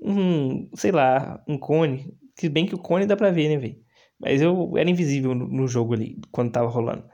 um, 0.00 0.68
sei 0.74 0.92
lá, 0.92 1.42
um 1.48 1.58
cone. 1.58 2.14
Se 2.38 2.48
bem 2.48 2.66
que 2.66 2.74
o 2.74 2.78
cone 2.78 3.06
dá 3.06 3.16
pra 3.16 3.30
ver, 3.30 3.48
né, 3.48 3.56
velho? 3.56 3.76
Mas 4.18 4.40
eu 4.40 4.76
era 4.76 4.88
invisível 4.88 5.34
no, 5.34 5.46
no, 5.46 5.68
jogo 5.68 5.94
ali, 5.94 6.18
quando 6.32 6.52
tava 6.52 6.68
rolando. 6.68 7.04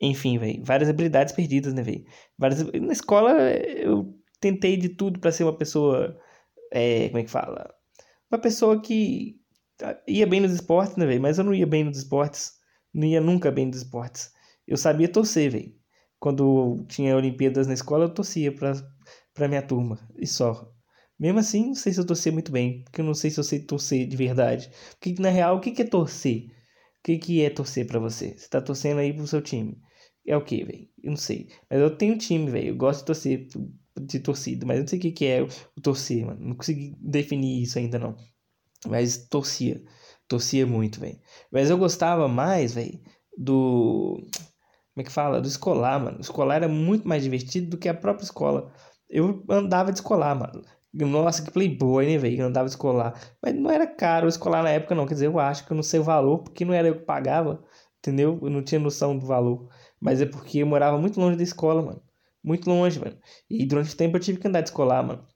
Enfim, 0.00 0.38
velho, 0.38 0.62
várias 0.64 0.88
habilidades 0.88 1.32
perdidas, 1.32 1.72
né, 1.74 1.82
velho? 1.82 2.04
Várias... 2.38 2.62
Na 2.64 2.92
escola 2.92 3.32
eu 3.40 4.14
tentei 4.40 4.76
de 4.76 4.90
tudo 4.90 5.20
para 5.20 5.32
ser 5.32 5.44
uma 5.44 5.56
pessoa, 5.56 6.16
é, 6.72 7.08
como 7.08 7.18
é 7.18 7.24
que 7.24 7.30
fala? 7.30 7.72
Uma 8.30 8.38
pessoa 8.40 8.80
que 8.80 9.36
ia 10.06 10.26
bem 10.26 10.40
nos 10.40 10.52
esportes, 10.52 10.96
né, 10.96 11.06
velho? 11.06 11.20
Mas 11.22 11.38
eu 11.38 11.44
não 11.44 11.54
ia 11.54 11.66
bem 11.66 11.84
nos 11.84 11.98
esportes, 11.98 12.52
não 12.94 13.06
ia 13.06 13.20
nunca 13.20 13.50
bem 13.50 13.66
nos 13.66 13.78
esportes. 13.78 14.32
Eu 14.66 14.76
sabia 14.76 15.08
torcer, 15.08 15.50
velho. 15.50 15.74
Quando 16.18 16.84
tinha 16.88 17.16
Olimpíadas 17.16 17.66
na 17.66 17.74
escola, 17.74 18.04
eu 18.04 18.14
torcia 18.14 18.54
pra, 18.54 18.72
pra 19.34 19.48
minha 19.48 19.62
turma, 19.62 19.98
e 20.16 20.26
só. 20.26 20.72
Mesmo 21.22 21.38
assim, 21.38 21.66
não 21.66 21.74
sei 21.76 21.92
se 21.92 22.00
eu 22.00 22.04
torcer 22.04 22.32
muito 22.32 22.50
bem, 22.50 22.82
porque 22.82 23.00
eu 23.00 23.04
não 23.04 23.14
sei 23.14 23.30
se 23.30 23.38
eu 23.38 23.44
sei 23.44 23.60
torcer 23.60 24.08
de 24.08 24.16
verdade. 24.16 24.68
Porque, 24.98 25.14
na 25.22 25.30
real, 25.30 25.56
o 25.56 25.60
que 25.60 25.80
é 25.80 25.84
torcer? 25.84 26.46
O 26.98 27.02
que, 27.04 27.16
que 27.16 27.42
é 27.44 27.48
torcer 27.48 27.86
para 27.86 28.00
você? 28.00 28.36
Você 28.36 28.48
tá 28.48 28.60
torcendo 28.60 28.98
aí 28.98 29.12
pro 29.12 29.24
seu 29.28 29.40
time. 29.40 29.80
É 30.26 30.36
o 30.36 30.44
que, 30.44 30.64
velho? 30.64 30.88
Eu 31.00 31.10
não 31.10 31.16
sei. 31.16 31.48
Mas 31.70 31.78
eu 31.80 31.96
tenho 31.96 32.18
time, 32.18 32.50
velho. 32.50 32.70
Eu 32.70 32.76
gosto 32.76 33.00
de 33.00 33.06
torcer 33.06 33.46
de 34.00 34.18
torcida, 34.18 34.66
mas 34.66 34.78
eu 34.78 34.82
não 34.82 34.88
sei 34.88 34.98
o 34.98 35.02
que, 35.02 35.12
que 35.12 35.26
é 35.26 35.42
o 35.42 35.80
torcer, 35.80 36.26
mano. 36.26 36.40
Não 36.40 36.56
consegui 36.56 36.96
definir 36.98 37.62
isso 37.62 37.78
ainda, 37.78 38.00
não. 38.00 38.16
Mas 38.88 39.16
torcia. 39.28 39.80
Torcia 40.26 40.66
muito, 40.66 40.98
velho. 40.98 41.20
Mas 41.52 41.70
eu 41.70 41.78
gostava 41.78 42.26
mais, 42.26 42.74
velho, 42.74 43.00
do. 43.38 44.16
Como 44.92 44.98
é 44.98 45.04
que 45.04 45.12
fala? 45.12 45.40
Do 45.40 45.46
escolar, 45.46 46.00
mano. 46.00 46.18
O 46.18 46.20
escolar 46.20 46.56
era 46.56 46.68
muito 46.68 47.06
mais 47.06 47.22
divertido 47.22 47.70
do 47.70 47.78
que 47.78 47.88
a 47.88 47.94
própria 47.94 48.24
escola. 48.24 48.72
Eu 49.08 49.44
andava 49.48 49.92
de 49.92 49.98
escolar, 49.98 50.34
mano. 50.34 50.64
Nossa, 50.94 51.42
que 51.42 51.50
playboy, 51.50 52.06
né, 52.06 52.18
velho? 52.18 52.44
Andava 52.44 52.68
escolar. 52.68 53.18
Mas 53.42 53.54
não 53.54 53.70
era 53.70 53.86
caro 53.86 54.28
escolar 54.28 54.62
na 54.62 54.70
época, 54.70 54.94
não. 54.94 55.06
Quer 55.06 55.14
dizer, 55.14 55.26
eu 55.26 55.38
acho 55.38 55.64
que 55.66 55.72
eu 55.72 55.74
não 55.74 55.82
sei 55.82 56.00
o 56.00 56.04
valor, 56.04 56.38
porque 56.42 56.64
não 56.64 56.74
era 56.74 56.88
eu 56.88 56.98
que 56.98 57.04
pagava, 57.04 57.64
entendeu? 57.98 58.38
Eu 58.42 58.50
não 58.50 58.62
tinha 58.62 58.78
noção 58.78 59.16
do 59.18 59.26
valor. 59.26 59.68
Mas 60.00 60.20
é 60.20 60.26
porque 60.26 60.58
eu 60.58 60.66
morava 60.66 60.98
muito 60.98 61.18
longe 61.18 61.36
da 61.36 61.42
escola, 61.42 61.80
mano. 61.82 62.02
Muito 62.44 62.68
longe, 62.68 62.98
mano. 63.00 63.16
E 63.48 63.64
durante 63.64 63.94
o 63.94 63.96
tempo 63.96 64.16
eu 64.16 64.20
tive 64.20 64.38
que 64.38 64.46
andar 64.48 64.60
de 64.60 64.68
escolar, 64.68 65.02
mano. 65.02 65.26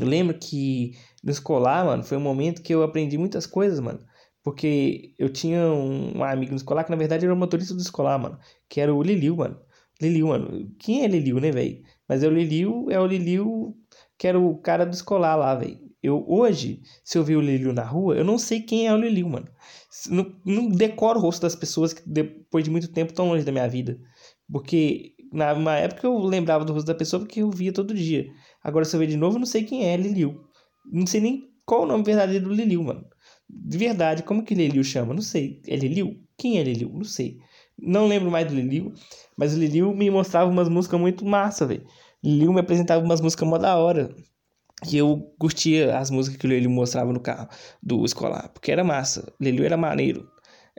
Eu 0.00 0.06
lembro 0.06 0.38
que 0.38 0.92
no 1.22 1.30
escolar, 1.30 1.84
mano, 1.84 2.02
foi 2.04 2.16
um 2.16 2.20
momento 2.20 2.62
que 2.62 2.74
eu 2.74 2.82
aprendi 2.82 3.18
muitas 3.18 3.46
coisas, 3.46 3.80
mano. 3.80 4.00
Porque 4.42 5.14
eu 5.18 5.28
tinha 5.28 5.60
um 5.68 6.22
amigo 6.24 6.52
no 6.52 6.56
escolar 6.56 6.84
que 6.84 6.90
na 6.90 6.96
verdade 6.96 7.24
era 7.24 7.34
o 7.34 7.36
motorista 7.36 7.74
do 7.74 7.80
escolar, 7.80 8.18
mano. 8.18 8.38
Que 8.68 8.80
era 8.80 8.94
o 8.94 9.02
Liliu, 9.02 9.36
mano. 9.36 9.60
Liliu, 10.00 10.28
mano. 10.28 10.74
Quem 10.78 11.04
é 11.04 11.08
Liliu, 11.08 11.38
né, 11.40 11.50
velho? 11.50 11.82
Mas 12.08 12.22
é 12.22 12.28
o 12.28 12.30
Liliu, 12.30 12.86
é 12.90 12.98
o 12.98 13.06
Liliu 13.06 13.76
que 14.20 14.26
era 14.26 14.38
o 14.38 14.54
cara 14.58 14.84
do 14.84 14.92
escolar 14.92 15.34
lá, 15.34 15.54
velho. 15.54 15.80
Eu 16.02 16.22
hoje, 16.28 16.82
se 17.02 17.16
eu 17.16 17.24
ver 17.24 17.36
o 17.36 17.40
Liliu 17.40 17.72
na 17.72 17.84
rua, 17.84 18.16
eu 18.16 18.24
não 18.24 18.36
sei 18.36 18.60
quem 18.60 18.86
é 18.86 18.92
o 18.92 18.98
Liliu, 18.98 19.26
mano. 19.26 19.48
Não, 20.10 20.30
não 20.44 20.68
decoro 20.68 21.18
o 21.18 21.22
rosto 21.22 21.40
das 21.40 21.56
pessoas 21.56 21.94
que 21.94 22.02
depois 22.06 22.62
de 22.62 22.70
muito 22.70 22.88
tempo 22.88 23.12
estão 23.12 23.28
longe 23.28 23.46
da 23.46 23.52
minha 23.52 23.66
vida. 23.66 23.98
Porque 24.52 25.14
na 25.32 25.54
uma 25.54 25.74
época 25.74 26.06
eu 26.06 26.18
lembrava 26.18 26.66
do 26.66 26.74
rosto 26.74 26.86
da 26.86 26.94
pessoa 26.94 27.20
porque 27.20 27.40
eu 27.40 27.50
via 27.50 27.72
todo 27.72 27.94
dia. 27.94 28.26
Agora 28.62 28.84
se 28.84 28.94
eu 28.94 29.00
ver 29.00 29.06
de 29.06 29.16
novo, 29.16 29.36
eu 29.36 29.40
não 29.40 29.46
sei 29.46 29.64
quem 29.64 29.86
é 29.86 29.96
Liliu. 29.96 30.38
Não 30.92 31.06
sei 31.06 31.22
nem 31.22 31.48
qual 31.64 31.84
o 31.84 31.86
nome 31.86 32.04
verdadeiro 32.04 32.44
do 32.44 32.52
Liliu, 32.52 32.82
mano. 32.82 33.06
De 33.48 33.78
verdade, 33.78 34.22
como 34.22 34.44
que 34.44 34.54
Liliu 34.54 34.84
chama? 34.84 35.14
Não 35.14 35.22
sei. 35.22 35.62
É 35.66 35.76
Liliu? 35.76 36.14
Quem 36.36 36.58
é 36.58 36.62
Liliu? 36.62 36.90
Não 36.92 37.04
sei. 37.04 37.38
Não 37.78 38.06
lembro 38.06 38.30
mais 38.30 38.46
do 38.46 38.54
Liliu, 38.54 38.92
mas 39.34 39.54
o 39.54 39.58
Liliu 39.58 39.94
me 39.94 40.10
mostrava 40.10 40.50
umas 40.50 40.68
músicas 40.68 41.00
muito 41.00 41.24
massa, 41.24 41.66
velho. 41.66 41.86
Liliu 42.22 42.52
me 42.52 42.60
apresentava 42.60 43.02
umas 43.04 43.20
músicas 43.20 43.48
mó 43.48 43.58
da 43.58 43.76
hora. 43.76 44.14
E 44.90 44.96
eu 44.96 45.34
curtia 45.38 45.98
as 45.98 46.10
músicas 46.10 46.38
que 46.38 46.46
o 46.46 46.48
Liliu 46.48 46.70
mostrava 46.70 47.12
no 47.12 47.20
carro 47.20 47.48
do 47.82 48.04
escolar, 48.04 48.48
porque 48.50 48.72
era 48.72 48.82
massa. 48.82 49.32
O 49.38 49.44
Liliu 49.44 49.64
era 49.64 49.76
maneiro. 49.76 50.28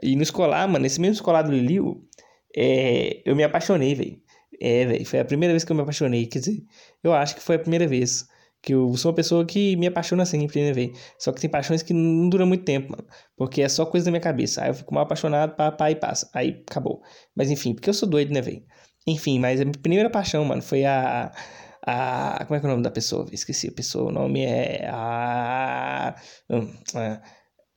E 0.02 0.16
no 0.16 0.22
escolar, 0.22 0.66
mano, 0.66 0.82
nesse 0.82 1.00
mesmo 1.00 1.14
escolar 1.14 1.42
do 1.42 1.52
Liliu, 1.52 2.08
é, 2.56 3.22
eu 3.24 3.36
me 3.36 3.44
apaixonei, 3.44 3.94
velho. 3.94 4.20
É, 4.60 4.86
velho, 4.86 5.06
foi 5.06 5.20
a 5.20 5.24
primeira 5.24 5.52
vez 5.52 5.64
que 5.64 5.72
eu 5.72 5.76
me 5.76 5.82
apaixonei. 5.82 6.26
Quer 6.26 6.40
dizer, 6.40 6.64
eu 7.02 7.12
acho 7.12 7.34
que 7.36 7.42
foi 7.42 7.56
a 7.56 7.58
primeira 7.58 7.86
vez. 7.86 8.26
Que 8.60 8.74
eu 8.74 8.96
sou 8.96 9.10
uma 9.10 9.16
pessoa 9.16 9.44
que 9.44 9.76
me 9.76 9.88
apaixona 9.88 10.24
sempre, 10.24 10.62
né, 10.62 10.72
velho? 10.72 10.92
Só 11.18 11.32
que 11.32 11.40
tem 11.40 11.50
paixões 11.50 11.82
que 11.82 11.92
não 11.92 12.28
duram 12.28 12.46
muito 12.46 12.64
tempo, 12.64 12.92
mano. 12.92 13.04
Porque 13.36 13.60
é 13.62 13.68
só 13.68 13.84
coisa 13.86 14.04
da 14.06 14.12
minha 14.12 14.20
cabeça. 14.20 14.62
Aí 14.62 14.70
eu 14.70 14.74
fico 14.74 14.94
mal 14.94 15.04
apaixonado, 15.04 15.56
pá, 15.56 15.72
pá, 15.72 15.90
e 15.90 15.96
passa. 15.96 16.30
Aí 16.32 16.62
acabou. 16.68 17.02
Mas 17.34 17.50
enfim, 17.50 17.74
porque 17.74 17.90
eu 17.90 17.94
sou 17.94 18.08
doido, 18.08 18.32
né, 18.32 18.40
velho? 18.40 18.64
Enfim, 19.06 19.38
mas 19.38 19.60
a 19.60 19.64
minha 19.64 19.78
primeira 19.78 20.10
paixão, 20.10 20.44
mano, 20.44 20.62
foi 20.62 20.84
a. 20.84 21.32
A. 21.84 22.44
Como 22.46 22.56
é 22.56 22.60
que 22.60 22.66
é 22.66 22.68
o 22.68 22.72
nome 22.72 22.82
da 22.82 22.90
pessoa? 22.90 23.26
Esqueci 23.32 23.68
a 23.68 23.72
pessoa. 23.72 24.10
O 24.10 24.12
nome 24.12 24.42
é. 24.44 24.88
A. 24.88 26.14
Hum, 26.50 26.72
a 26.94 27.20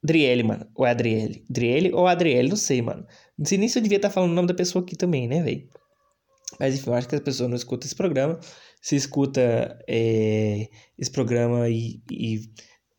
Adriele, 0.04 0.44
mano. 0.44 0.68
Ou 0.76 0.86
é 0.86 0.92
Adriele? 0.92 1.44
Adriele 1.50 1.92
ou 1.94 2.08
Adriele? 2.08 2.50
Não 2.50 2.56
sei, 2.56 2.82
mano. 2.82 3.06
Nem 3.38 3.68
se 3.68 3.80
eu 3.80 3.84
devia 3.84 3.98
estar 3.98 4.12
falando 4.12 4.32
o 4.32 4.36
nome 4.36 4.48
da 4.48 4.54
pessoa 4.54 4.84
aqui 4.84 4.96
também, 4.96 5.28
né, 5.28 5.42
velho? 5.42 5.68
Mas 6.60 6.76
enfim, 6.76 6.90
eu 6.90 6.94
acho 6.94 7.10
que 7.10 7.16
as 7.16 7.22
pessoas 7.22 7.50
não 7.50 7.58
escutam 7.58 7.88
esse 7.88 7.96
programa. 7.96 8.40
Se 8.82 8.96
escuta 8.96 9.80
é, 9.88 10.70
esse 10.98 11.12
programa 11.12 11.68
e, 11.70 12.02
e 12.12 12.42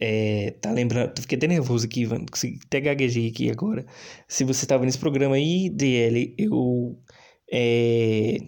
é, 0.00 0.50
tá 0.60 0.72
lembrando. 0.72 1.20
Fiquei 1.20 1.38
até 1.38 1.46
nervoso 1.46 1.86
aqui, 1.86 2.06
mano. 2.06 2.26
Consegui 2.30 2.58
até 2.66 2.80
gaguejei 2.80 3.28
aqui 3.28 3.50
agora. 3.50 3.86
Se 4.28 4.44
você 4.44 4.66
tava 4.66 4.84
nesse 4.84 4.98
programa 4.98 5.36
aí, 5.36 5.70
DL, 5.70 6.34
eu. 6.38 6.98
É, 7.52 8.38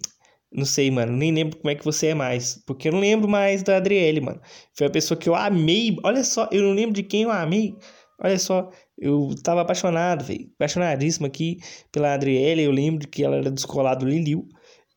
não 0.52 0.64
sei, 0.64 0.90
mano. 0.90 1.12
Nem 1.16 1.32
lembro 1.32 1.58
como 1.58 1.70
é 1.70 1.74
que 1.74 1.84
você 1.84 2.08
é 2.08 2.14
mais. 2.14 2.62
Porque 2.66 2.88
eu 2.88 2.92
não 2.92 3.00
lembro 3.00 3.28
mais 3.28 3.62
da 3.62 3.76
Adriele, 3.76 4.20
mano. 4.20 4.40
Foi 4.74 4.86
a 4.86 4.90
pessoa 4.90 5.18
que 5.18 5.28
eu 5.28 5.34
amei. 5.34 5.96
Olha 6.04 6.24
só, 6.24 6.48
eu 6.52 6.62
não 6.62 6.72
lembro 6.72 6.94
de 6.94 7.02
quem 7.02 7.22
eu 7.22 7.30
amei. 7.30 7.74
Olha 8.20 8.38
só, 8.38 8.70
eu 8.96 9.30
tava 9.44 9.60
apaixonado, 9.62 10.24
velho. 10.24 10.50
Apaixonadíssimo 10.56 11.26
aqui 11.26 11.58
pela 11.92 12.14
Adriele. 12.14 12.62
Eu 12.62 12.72
lembro 12.72 13.06
que 13.08 13.22
ela 13.24 13.36
era 13.36 13.50
descolado 13.50 14.06
Liliu. 14.06 14.48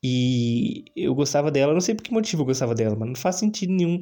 E 0.04 0.86
eu 0.96 1.14
gostava 1.14 1.52
dela, 1.52 1.74
não 1.74 1.82
sei 1.82 1.94
por 1.94 2.02
que 2.02 2.12
motivo 2.12 2.42
eu 2.42 2.46
gostava 2.48 2.74
dela, 2.74 2.96
mano. 2.96 3.12
Não 3.12 3.16
faz 3.16 3.36
sentido 3.36 3.72
nenhum 3.72 4.00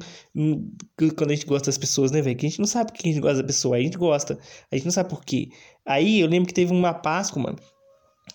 quando 1.14 1.30
a 1.30 1.34
gente 1.34 1.44
gosta 1.44 1.66
das 1.66 1.76
pessoas, 1.76 2.10
né, 2.10 2.22
velho? 2.22 2.36
Que 2.38 2.46
a 2.46 2.48
gente 2.48 2.58
não 2.58 2.66
sabe 2.66 2.90
por 2.90 2.98
que 2.98 3.06
a 3.06 3.12
gente 3.12 3.20
gosta 3.20 3.42
da 3.42 3.46
pessoa, 3.46 3.76
a 3.76 3.80
gente 3.80 3.98
gosta, 3.98 4.38
a 4.72 4.76
gente 4.76 4.86
não 4.86 4.92
sabe 4.92 5.10
por 5.10 5.22
quê. 5.22 5.50
Aí 5.84 6.20
eu 6.20 6.26
lembro 6.26 6.48
que 6.48 6.54
teve 6.54 6.72
uma 6.72 6.94
Páscoa, 6.94 7.42
mano, 7.42 7.58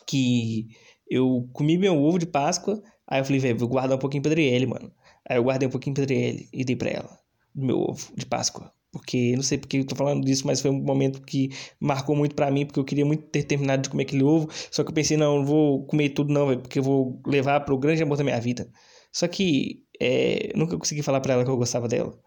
que 0.06 0.68
eu 1.10 1.50
comi 1.54 1.78
meu 1.78 1.98
ovo 1.98 2.20
de 2.20 2.26
Páscoa, 2.26 2.82
aí 3.08 3.22
eu 3.22 3.26
falei, 3.26 3.40
velho, 3.40 3.58
vou 3.58 3.68
guardar 3.68 3.98
um 3.98 4.00
pouquinho 4.00 4.24
pra 4.24 4.32
Adriele, 4.32 4.66
mano. 4.66 4.92
Aí 5.28 5.38
eu 5.38 5.44
guardei 5.44 5.68
um 5.68 5.72
pouquinho 5.72 5.94
pra 5.94 6.04
Adriele 6.04 6.48
e 6.54 6.64
dei 6.64 6.76
pra 6.76 6.90
ela, 6.90 7.20
do 7.54 7.66
meu 7.66 7.80
ovo 7.80 8.14
de 8.16 8.26
Páscoa 8.26 8.72
porque 8.96 9.36
não 9.36 9.44
sei 9.44 9.58
porque 9.58 9.80
eu 9.80 9.86
tô 9.86 9.94
falando 9.94 10.24
disso, 10.24 10.48
mas 10.48 10.62
foi 10.62 10.72
um 10.72 10.82
momento 10.82 11.22
que 11.22 11.50
marcou 11.82 12.16
muito 12.16 12.34
para 12.34 12.50
mim, 12.50 12.66
porque 12.66 12.80
eu 12.80 12.86
queria 12.86 13.06
muito 13.06 13.26
ter 13.26 13.44
terminado 13.44 13.82
de 13.82 13.90
comer 13.90 14.04
aquele 14.04 14.24
ovo, 14.24 14.48
só 14.72 14.86
que 14.86 14.90
eu 14.90 14.94
pensei, 14.94 15.18
não, 15.18 15.40
não 15.40 15.46
vou 15.46 15.86
comer 15.86 16.10
tudo 16.12 16.34
não, 16.34 16.48
véio, 16.48 16.62
porque 16.62 16.80
eu 16.80 16.84
vou 16.84 17.22
levar 17.28 17.60
pro 17.66 17.78
grande 17.78 18.02
amor 18.02 18.18
da 18.18 18.24
minha 18.24 18.40
vida. 18.40 18.72
Só 19.12 19.28
que 19.28 19.84
é, 20.00 20.54
nunca 20.56 20.78
consegui 20.78 21.02
falar 21.02 21.20
para 21.20 21.34
ela 21.34 21.44
que 21.44 21.50
eu 21.50 21.58
gostava 21.58 21.90
dela. 21.90 22.18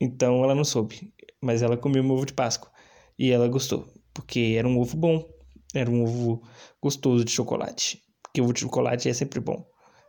Então 0.00 0.42
ela 0.42 0.56
não 0.56 0.64
soube, 0.64 1.12
mas 1.40 1.62
ela 1.62 1.76
comeu 1.76 2.02
meu 2.02 2.14
ovo 2.14 2.26
de 2.26 2.32
Páscoa 2.32 2.68
e 3.16 3.30
ela 3.30 3.46
gostou, 3.46 3.86
porque 4.12 4.56
era 4.58 4.66
um 4.66 4.76
ovo 4.76 4.96
bom, 4.96 5.24
era 5.72 5.88
um 5.88 6.02
ovo 6.02 6.42
gostoso 6.82 7.24
de 7.24 7.30
chocolate, 7.30 8.02
porque 8.32 8.52
de 8.52 8.60
chocolate 8.60 9.08
é 9.08 9.12
sempre 9.12 9.40
bom, 9.40 9.64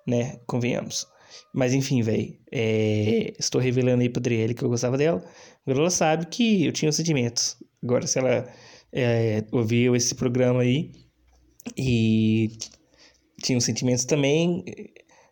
né? 0.08 0.40
Convenhamos. 0.46 1.08
Mas 1.54 1.74
enfim, 1.74 2.02
velho. 2.02 2.38
É... 2.52 3.34
Estou 3.40 3.62
revelando 3.62 4.02
aí 4.02 4.10
pra 4.10 4.20
Adriele 4.20 4.54
que 4.54 4.64
eu 4.64 4.70
gostava 4.70 4.98
dela. 4.98 5.24
Ela 5.66 5.90
sabe 5.90 6.26
que 6.28 6.66
eu 6.66 6.72
tinha 6.72 6.92
sentimentos. 6.92 7.58
Agora, 7.84 8.06
se 8.08 8.20
ela 8.20 8.48
é, 8.94 9.44
ouviu 9.52 9.96
esse 9.96 10.16
programa 10.16 10.62
aí 10.62 10.92
e 11.78 12.50
tinha 13.44 13.60
sentimentos 13.62 14.06
também, 14.06 14.64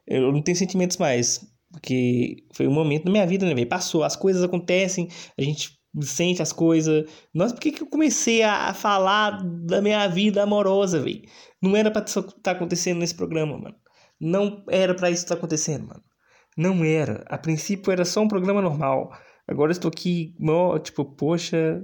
eu 0.08 0.32
não 0.32 0.42
tenho 0.42 0.58
sentimentos 0.58 0.98
mais. 0.98 1.46
Porque 1.72 2.38
foi 2.54 2.68
um 2.68 2.74
momento 2.74 3.06
da 3.06 3.12
minha 3.12 3.28
vida, 3.28 3.46
né, 3.46 3.54
velho? 3.54 3.68
Passou, 3.68 4.04
as 4.04 4.16
coisas 4.16 4.42
acontecem, 4.42 5.10
a 5.38 5.42
gente 5.42 5.77
sente 6.02 6.42
as 6.42 6.52
coisas. 6.52 7.10
Nossa, 7.34 7.54
por 7.54 7.62
que, 7.62 7.72
que 7.72 7.84
eu 7.84 7.88
comecei 7.88 8.44
a, 8.44 8.70
a 8.70 8.74
falar 8.74 9.44
da 9.66 9.82
minha 9.82 10.08
vida 10.08 10.44
amorosa, 10.44 11.00
velho? 11.00 11.22
Não 11.62 11.76
era 11.76 11.92
pra 11.92 12.04
estar 12.04 12.22
tá 12.24 12.52
acontecendo 12.52 13.00
nesse 13.00 13.16
programa, 13.16 13.58
mano. 13.58 13.76
Não 14.20 14.64
era 14.70 14.96
para 14.96 15.10
isso 15.10 15.24
estar 15.24 15.36
tá 15.36 15.40
acontecendo, 15.40 15.88
mano. 15.88 16.04
Não 16.58 16.84
era. 16.84 17.24
A 17.28 17.38
princípio 17.38 17.92
era 17.92 18.04
só 18.04 18.22
um 18.22 18.28
programa 18.28 18.62
normal. 18.62 19.12
Agora 19.48 19.72
estou 19.72 19.90
aqui, 19.90 20.36
tipo, 20.84 21.06
poxa, 21.06 21.84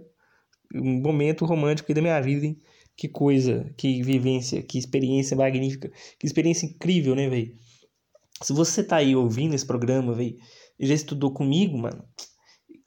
um 0.74 1.02
momento 1.02 1.46
romântico 1.46 1.92
aí 1.92 1.96
da 1.96 2.02
minha 2.02 2.20
vida, 2.20 2.46
hein? 2.46 2.62
Que 2.96 3.08
coisa, 3.08 3.74
que 3.78 4.04
vivência, 4.04 4.62
que 4.62 4.78
experiência 4.78 5.36
magnífica, 5.36 5.92
que 6.20 6.28
experiência 6.28 6.66
incrível, 6.66 7.16
né, 7.16 7.30
velho? 7.30 7.56
Se 8.42 8.54
você 8.54 8.84
tá 8.84 8.98
aí 8.98 9.16
ouvindo 9.16 9.56
esse 9.56 9.66
programa, 9.66 10.14
velho, 10.14 10.36
já 10.80 10.94
estudou 10.94 11.34
comigo, 11.34 11.78
mano, 11.78 12.04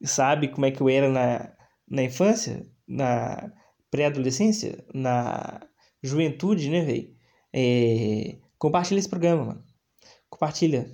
sabe 0.02 0.48
como 0.48 0.66
é 0.66 0.70
que 0.70 0.80
eu 0.80 0.88
era 0.88 1.08
na, 1.10 1.52
na 1.88 2.02
infância, 2.02 2.66
na 2.86 3.52
pré-adolescência, 3.90 4.84
na 4.94 5.60
juventude, 6.02 6.70
né, 6.70 6.84
velho? 6.84 7.14
É, 7.52 8.38
Compartilha 8.58 8.98
esse 8.98 9.08
programa, 9.08 9.44
mano. 9.44 9.64
Compartilha. 10.30 10.86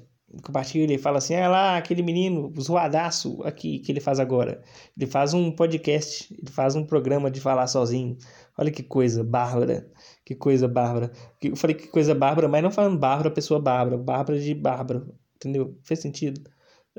Compartilha 0.42 0.94
e 0.94 0.98
fala 0.98 1.18
assim: 1.18 1.34
ah 1.34 1.48
lá, 1.48 1.76
aquele 1.76 2.02
menino 2.02 2.52
zoadaço 2.60 3.42
aqui 3.44 3.78
que 3.80 3.92
ele 3.92 4.00
faz 4.00 4.18
agora. 4.18 4.62
Ele 4.96 5.06
faz 5.06 5.34
um 5.34 5.50
podcast, 5.54 6.34
ele 6.34 6.50
faz 6.50 6.74
um 6.74 6.84
programa 6.84 7.30
de 7.30 7.40
falar 7.40 7.66
sozinho. 7.66 8.16
Olha 8.58 8.70
que 8.70 8.82
coisa 8.82 9.22
bárbara. 9.22 9.88
Que 10.24 10.34
coisa 10.34 10.66
bárbara. 10.66 11.12
Eu 11.42 11.56
falei 11.56 11.76
que 11.76 11.88
coisa 11.88 12.14
bárbara, 12.14 12.48
mas 12.48 12.62
não 12.62 12.70
falando 12.70 12.98
bárbara, 12.98 13.30
pessoa 13.30 13.60
bárbara. 13.60 13.96
Bárbara 13.98 14.40
de 14.40 14.54
bárbara. 14.54 15.06
Entendeu? 15.36 15.78
Fez 15.82 16.00
sentido? 16.00 16.40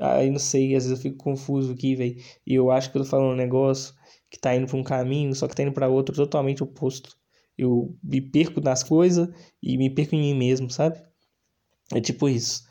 Aí 0.00 0.30
não 0.30 0.38
sei, 0.38 0.74
às 0.74 0.84
vezes 0.84 0.90
eu 0.98 1.02
fico 1.02 1.22
confuso 1.22 1.72
aqui, 1.72 1.94
velho. 1.94 2.16
E 2.46 2.54
eu 2.54 2.70
acho 2.70 2.90
que 2.90 2.98
eu 2.98 3.02
tô 3.02 3.08
falando 3.08 3.32
um 3.32 3.36
negócio 3.36 3.94
que 4.30 4.38
tá 4.38 4.54
indo 4.54 4.66
pra 4.66 4.76
um 4.76 4.82
caminho, 4.82 5.34
só 5.34 5.46
que 5.46 5.54
tá 5.54 5.62
indo 5.62 5.72
pra 5.72 5.88
outro 5.88 6.14
totalmente 6.14 6.62
oposto. 6.62 7.16
Eu 7.56 7.96
me 8.02 8.20
perco 8.20 8.60
nas 8.60 8.82
coisas 8.82 9.28
e 9.62 9.76
me 9.78 9.88
perco 9.90 10.14
em 10.16 10.20
mim 10.20 10.34
mesmo, 10.34 10.70
sabe? 10.70 11.00
É 11.92 12.00
tipo 12.00 12.28
isso. 12.28 12.64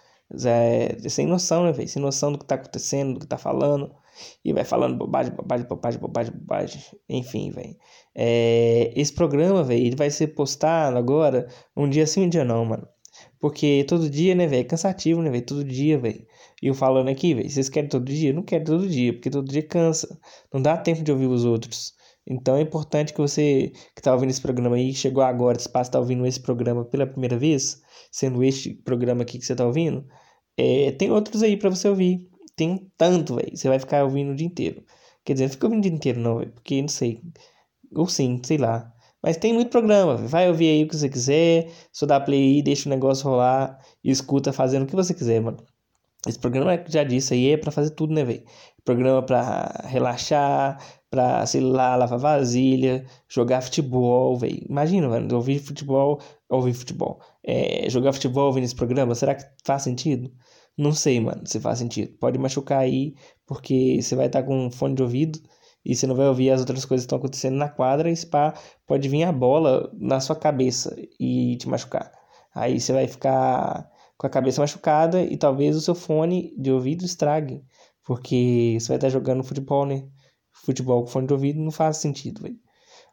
É, 0.46 0.98
é 1.04 1.10
sem 1.10 1.28
noção, 1.28 1.64
né, 1.64 1.72
velho? 1.72 1.88
Sem 1.88 2.02
noção 2.02 2.32
do 2.32 2.40
que 2.40 2.46
tá 2.46 2.56
acontecendo, 2.56 3.14
do 3.14 3.20
que 3.20 3.28
tá 3.28 3.38
falando. 3.38 3.94
E 4.44 4.54
vai 4.54 4.64
falando 4.64 4.98
bobagem, 4.98 5.34
bobagem, 5.34 5.68
bobagem, 5.68 6.00
bobagem, 6.00 6.34
bobagem. 6.34 6.82
Enfim, 7.10 7.52
velho. 7.52 7.76
É, 8.16 8.92
esse 8.96 9.14
programa, 9.14 9.64
velho, 9.64 9.86
ele 9.86 9.96
vai 9.96 10.10
ser 10.10 10.28
postado 10.28 10.98
agora 10.98 11.48
um 11.76 11.90
dia 11.90 12.06
sim, 12.06 12.26
um 12.26 12.30
dia 12.30 12.44
não, 12.44 12.66
mano. 12.66 12.88
Porque 13.40 13.86
todo 13.88 14.10
dia, 14.10 14.36
né, 14.36 14.48
velho, 14.48 14.62
é 14.62 14.66
cansativo, 14.66 15.22
né, 15.22 15.30
velho? 15.30 15.46
Todo 15.46 15.64
dia, 15.64 15.98
velho. 15.98 16.26
E 16.64 16.68
eu 16.68 16.74
falando 16.74 17.10
aqui, 17.10 17.34
velho, 17.34 17.50
vocês 17.50 17.68
querem 17.68 17.90
todo 17.90 18.06
dia? 18.06 18.32
Não 18.32 18.42
quero 18.42 18.64
todo 18.64 18.88
dia, 18.88 19.12
porque 19.12 19.30
todo 19.30 19.52
dia 19.52 19.68
cansa. 19.68 20.18
Não 20.54 20.62
dá 20.62 20.78
tempo 20.78 21.04
de 21.04 21.12
ouvir 21.12 21.28
os 21.28 21.44
outros. 21.44 21.94
Então 22.26 22.56
é 22.56 22.62
importante 22.62 23.12
que 23.14 23.20
você 23.20 23.74
que 23.94 24.00
está 24.00 24.14
ouvindo 24.14 24.30
esse 24.30 24.42
programa 24.42 24.78
aí, 24.78 24.94
chegou 24.94 25.24
agora, 25.24 25.60
se 25.60 25.68
está 25.68 26.00
ouvindo 26.00 26.26
esse 26.26 26.40
programa 26.40 26.86
pela 26.86 27.06
primeira 27.06 27.38
vez, 27.38 27.82
sendo 28.10 28.42
este 28.42 28.74
programa 28.76 29.24
aqui 29.24 29.38
que 29.40 29.46
você 29.46 29.52
está 29.52 29.66
ouvindo, 29.66 30.06
é, 30.58 30.94
tem 30.94 31.12
outros 31.12 31.44
aí 31.44 31.58
para 31.58 31.70
você 31.70 31.90
ouvir. 31.90 32.30
Tem 32.56 32.90
tanto, 32.98 33.36
velho. 33.36 33.58
Você 33.58 33.68
vai 33.68 33.78
ficar 33.78 34.06
ouvindo 34.06 34.32
o 34.32 34.36
dia 34.36 34.48
inteiro. 34.48 34.86
Quer 35.26 35.34
dizer, 35.34 35.46
não 35.48 35.52
fica 35.52 35.66
ouvindo 35.68 35.80
o 35.80 35.84
dia 35.90 35.92
inteiro, 35.98 36.22
não, 36.22 36.38
velho. 36.38 36.54
Porque 36.54 36.82
não 36.82 36.88
sei. 36.88 37.22
Ou 37.94 38.08
sim, 38.08 38.42
sei 38.42 38.58
lá. 38.58 38.90
Mas 39.22 39.36
tem 39.36 39.54
muito 39.54 39.70
programa. 39.70 40.16
Vai 40.16 40.48
ouvir 40.48 40.70
aí 40.70 40.84
o 40.86 40.88
que 40.88 40.96
você 40.96 41.10
quiser. 41.10 41.70
Só 41.92 42.06
dá 42.06 42.22
play 42.22 42.56
aí, 42.56 42.64
deixa 42.64 42.88
o 42.88 42.90
negócio 42.90 43.26
rolar. 43.26 43.78
E 44.02 44.12
escuta 44.12 44.54
fazendo 44.54 44.84
o 44.84 44.88
que 44.88 44.96
você 44.96 45.14
quiser, 45.14 45.42
mano. 45.42 45.58
Esse 46.28 46.40
programa, 46.40 46.82
já 46.88 47.04
disse 47.04 47.34
aí, 47.34 47.52
é 47.52 47.58
pra 47.58 47.72
fazer 47.72 47.92
tudo, 47.92 48.14
né, 48.14 48.24
velho? 48.24 48.44
Programa 48.86 49.22
pra 49.22 49.84
relaxar, 49.86 50.80
pra, 51.10 51.46
sei 51.46 51.62
lá, 51.62 51.96
lavar 51.96 52.18
vasilha, 52.20 53.06
jogar 53.28 53.62
futebol, 53.62 54.38
velho. 54.38 54.66
Imagina, 54.70 55.10
mano, 55.10 55.36
ouvir 55.36 55.60
futebol, 55.60 56.20
ouvir 56.50 56.74
futebol. 56.74 57.20
É, 57.44 57.90
jogar 57.90 58.14
futebol 58.14 58.48
ouvindo 58.48 58.64
esse 58.64 58.76
programa, 58.76 59.14
será 59.16 59.36
que 59.36 59.44
faz 59.66 59.84
sentido? 59.84 60.32
Não 60.78 60.94
sei, 60.94 61.20
mano, 61.20 61.46
se 61.46 61.60
faz 61.60 61.80
sentido. 61.80 62.18
Pode 62.18 62.40
machucar 62.40 62.80
aí, 62.80 63.16
porque 63.46 64.02
você 64.02 64.16
vai 64.16 64.28
estar 64.28 64.42
tá 64.42 64.48
com 64.48 64.68
um 64.68 64.72
fone 64.72 64.96
de 64.96 65.04
ouvido 65.04 65.40
e 65.86 65.96
você 65.96 66.08
não 66.08 66.16
vai 66.16 66.28
ouvir 66.28 66.50
as 66.52 66.62
outras 66.62 66.86
coisas 66.86 67.04
que 67.04 67.08
estão 67.08 67.18
acontecendo 67.20 67.56
na 67.58 67.70
quadra 67.70 68.10
e 68.10 68.16
spa, 68.16 68.54
pode 68.88 69.10
vir 69.10 69.24
a 69.24 69.32
bola 69.32 69.92
na 69.94 70.20
sua 70.20 70.36
cabeça 70.36 70.96
e 71.20 71.58
te 71.58 71.68
machucar. 71.68 72.12
Aí 72.56 72.80
você 72.80 72.94
vai 72.94 73.08
ficar 73.08 73.90
com 74.24 74.28
a 74.28 74.30
cabeça 74.30 74.62
machucada 74.62 75.22
e 75.22 75.36
talvez 75.36 75.76
o 75.76 75.82
seu 75.82 75.94
fone 75.94 76.56
de 76.58 76.72
ouvido 76.72 77.04
estrague, 77.04 77.62
porque 78.06 78.78
você 78.80 78.88
vai 78.88 78.96
estar 78.96 79.10
jogando 79.10 79.44
futebol, 79.44 79.86
né? 79.86 80.08
Futebol 80.64 81.02
com 81.02 81.08
fone 81.08 81.28
de 81.28 81.34
ouvido 81.34 81.60
não 81.60 81.72
faz 81.72 81.98
sentido. 81.98 82.50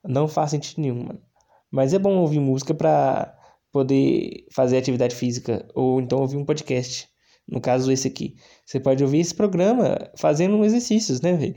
Não 0.05 0.29
faz 0.29 0.53
sentido 0.53 0.81
nenhum, 0.81 1.03
mano. 1.03 1.21
Mas 1.69 1.93
é 1.93 1.99
bom 1.99 2.17
ouvir 2.19 2.39
música 2.39 2.73
pra 2.73 3.37
poder 3.73 4.47
fazer 4.53 4.79
atividade 4.79 5.17
física 5.17 5.69
ou 5.75 6.01
então 6.01 6.21
ouvir 6.21 6.37
um 6.37 6.45
podcast 6.45 7.09
no 7.49 7.61
caso 7.61 7.91
esse 7.91 8.07
aqui. 8.07 8.37
Você 8.65 8.79
pode 8.79 9.03
ouvir 9.03 9.19
esse 9.19 9.35
programa 9.35 9.99
fazendo 10.17 10.65
exercícios, 10.65 11.21
né, 11.21 11.33
velho? 11.33 11.57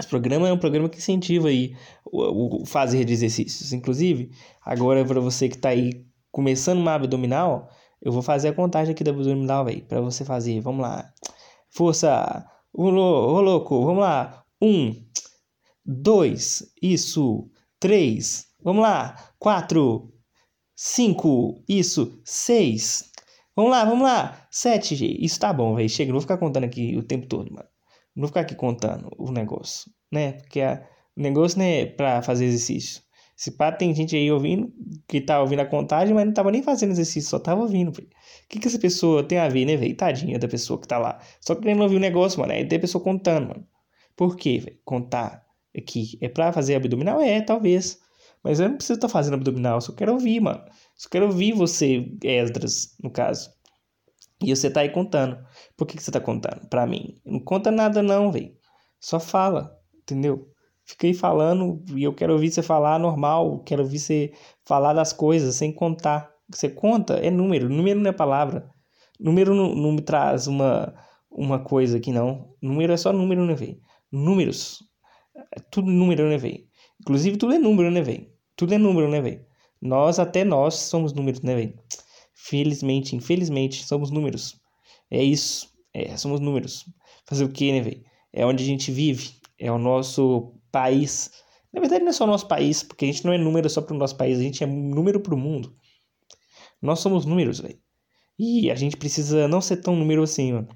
Esse 0.00 0.08
programa 0.08 0.48
é 0.48 0.52
um 0.52 0.58
programa 0.58 0.88
que 0.88 0.98
incentiva 0.98 1.46
aí 1.46 1.76
o, 2.04 2.62
o 2.62 2.66
fazer 2.66 3.04
de 3.04 3.12
exercícios. 3.12 3.72
Inclusive, 3.72 4.32
agora 4.60 5.04
para 5.04 5.20
você 5.20 5.48
que 5.48 5.54
está 5.54 5.68
aí 5.68 6.04
começando 6.32 6.80
uma 6.80 6.94
abdominal, 6.94 7.70
eu 8.04 8.12
vou 8.12 8.22
fazer 8.22 8.48
a 8.48 8.54
contagem 8.54 8.92
aqui 8.92 9.02
da 9.02 9.10
abdominal, 9.10 9.64
velho, 9.64 9.84
para 9.86 10.00
você 10.00 10.24
fazer. 10.24 10.60
Vamos 10.60 10.82
lá. 10.82 11.12
Força. 11.70 12.46
Ô, 12.72 12.90
louco, 12.90 13.84
vamos 13.84 14.02
lá. 14.02 14.44
Um, 14.62 14.94
dois, 15.84 16.72
isso. 16.80 17.50
Três, 17.80 18.46
vamos 18.62 18.82
lá. 18.82 19.16
Quatro, 19.38 20.12
cinco, 20.76 21.62
isso. 21.68 22.20
Seis, 22.24 23.12
Vamos 23.56 23.70
lá, 23.70 23.84
vamos 23.84 24.02
lá. 24.02 24.48
7G. 24.50 25.16
Isso 25.20 25.38
tá 25.38 25.52
bom, 25.52 25.76
velho. 25.76 25.88
Chega, 25.88 26.08
não 26.08 26.14
vou 26.14 26.20
ficar 26.20 26.38
contando 26.38 26.64
aqui 26.64 26.96
o 26.96 27.02
tempo 27.04 27.26
todo, 27.26 27.52
mano. 27.52 27.68
Não 28.14 28.22
vou 28.22 28.28
ficar 28.28 28.40
aqui 28.40 28.54
contando 28.54 29.08
o 29.16 29.30
negócio, 29.30 29.90
né? 30.12 30.32
Porque 30.32 30.60
o 31.16 31.22
negócio 31.22 31.58
não 31.58 31.64
é 31.64 31.86
pra 31.86 32.20
fazer 32.22 32.46
exercício. 32.46 33.02
Se 33.36 33.50
pá, 33.50 33.72
tem 33.72 33.94
gente 33.94 34.14
aí 34.14 34.30
ouvindo, 34.30 34.72
que 35.08 35.20
tá 35.20 35.40
ouvindo 35.40 35.60
a 35.60 35.66
contagem, 35.66 36.14
mas 36.14 36.24
não 36.26 36.32
tava 36.32 36.50
nem 36.50 36.62
fazendo 36.62 36.92
exercício, 36.92 37.28
só 37.28 37.38
tava 37.38 37.62
ouvindo, 37.62 37.90
velho. 37.90 38.08
O 38.08 38.48
que 38.48 38.60
que 38.60 38.68
essa 38.68 38.78
pessoa 38.78 39.24
tem 39.24 39.38
a 39.38 39.48
ver, 39.48 39.64
né, 39.64 39.76
velho? 39.76 39.96
Tadinha 39.96 40.38
da 40.38 40.46
pessoa 40.46 40.80
que 40.80 40.86
tá 40.86 40.98
lá. 40.98 41.20
Só 41.40 41.54
querendo 41.54 41.82
ouvir 41.82 41.96
o 41.96 42.00
negócio, 42.00 42.40
mano. 42.40 42.52
Aí 42.52 42.66
tem 42.66 42.78
a 42.78 42.80
pessoa 42.80 43.02
contando, 43.02 43.48
mano. 43.48 43.66
Por 44.16 44.36
quê, 44.36 44.58
velho? 44.58 44.78
Contar 44.84 45.44
aqui. 45.76 46.16
É 46.20 46.28
pra 46.28 46.52
fazer 46.52 46.76
abdominal? 46.76 47.20
É, 47.20 47.40
talvez. 47.40 47.98
Mas 48.42 48.60
eu 48.60 48.68
não 48.68 48.76
preciso 48.76 48.98
estar 48.98 49.08
tá 49.08 49.12
fazendo 49.12 49.34
abdominal, 49.34 49.80
só 49.80 49.92
quero 49.92 50.12
ouvir, 50.12 50.38
mano. 50.40 50.62
Só 50.96 51.08
quero 51.08 51.26
ouvir 51.26 51.52
você, 51.52 52.06
Esdras, 52.22 52.94
no 53.02 53.10
caso. 53.10 53.50
E 54.42 54.54
você 54.54 54.70
tá 54.70 54.80
aí 54.80 54.90
contando. 54.90 55.38
Por 55.76 55.86
que, 55.86 55.96
que 55.96 56.02
você 56.02 56.10
tá 56.10 56.20
contando? 56.20 56.68
Pra 56.68 56.86
mim. 56.86 57.16
Não 57.24 57.40
conta 57.40 57.70
nada 57.70 58.02
não, 58.02 58.30
velho. 58.30 58.54
Só 59.00 59.18
fala, 59.18 59.74
entendeu? 59.96 60.53
Aí 61.02 61.14
falando 61.14 61.82
e 61.94 62.02
eu 62.02 62.14
quero 62.14 62.32
ouvir 62.32 62.50
você 62.50 62.62
falar 62.62 62.98
normal. 62.98 63.60
Quero 63.60 63.82
ouvir 63.82 63.98
você 63.98 64.32
falar 64.64 64.92
das 64.92 65.12
coisas 65.12 65.54
sem 65.54 65.72
contar. 65.72 66.32
Você 66.48 66.68
conta 66.68 67.14
é 67.14 67.30
número. 67.30 67.68
Número 67.68 68.00
não 68.00 68.10
é 68.10 68.12
palavra. 68.12 68.70
Número 69.18 69.54
não, 69.54 69.74
não 69.74 69.92
me 69.92 70.02
traz 70.02 70.46
uma, 70.46 70.94
uma 71.30 71.58
coisa 71.58 71.98
aqui, 71.98 72.12
não. 72.12 72.54
Número 72.60 72.92
é 72.92 72.96
só 72.96 73.12
número, 73.12 73.44
né? 73.44 73.54
Números. 74.10 74.82
É 75.54 75.60
tudo 75.60 75.90
número, 75.90 76.28
né? 76.28 76.36
Inclusive, 77.00 77.36
tudo 77.36 77.54
é 77.54 77.58
número, 77.58 77.90
né? 77.90 78.00
Tudo 78.56 78.74
é 78.74 78.78
número, 78.78 79.08
né? 79.08 79.44
Nós, 79.80 80.18
até 80.18 80.44
nós, 80.44 80.74
somos 80.74 81.12
números, 81.12 81.42
né, 81.42 81.54
velho? 81.54 81.74
Felizmente, 82.34 83.16
infelizmente, 83.16 83.84
somos 83.84 84.10
números. 84.10 84.60
É 85.10 85.22
isso. 85.22 85.68
É, 85.92 86.16
somos 86.16 86.40
números. 86.40 86.84
Fazer 87.26 87.44
o 87.44 87.48
quê, 87.48 87.80
né? 87.80 88.02
É 88.32 88.44
onde 88.46 88.62
a 88.62 88.66
gente 88.66 88.90
vive. 88.90 89.30
É 89.58 89.70
o 89.70 89.78
nosso 89.78 90.54
país. 90.74 91.30
Na 91.72 91.80
verdade, 91.80 92.02
não 92.02 92.10
é 92.10 92.12
só 92.12 92.24
o 92.24 92.26
nosso 92.26 92.48
país, 92.48 92.82
porque 92.82 93.04
a 93.04 93.08
gente 93.08 93.24
não 93.24 93.32
é 93.32 93.38
número 93.38 93.70
só 93.70 93.80
para 93.80 93.94
o 93.94 93.98
nosso 93.98 94.16
país, 94.16 94.38
a 94.38 94.42
gente 94.42 94.64
é 94.64 94.66
número 94.66 95.20
para 95.20 95.34
o 95.34 95.38
mundo. 95.38 95.76
Nós 96.82 96.98
somos 96.98 97.24
números, 97.24 97.60
velho. 97.60 97.78
E 98.36 98.70
a 98.70 98.74
gente 98.74 98.96
precisa 98.96 99.46
não 99.46 99.60
ser 99.60 99.76
tão 99.76 99.94
número 99.94 100.22
assim, 100.22 100.52
mano. 100.52 100.68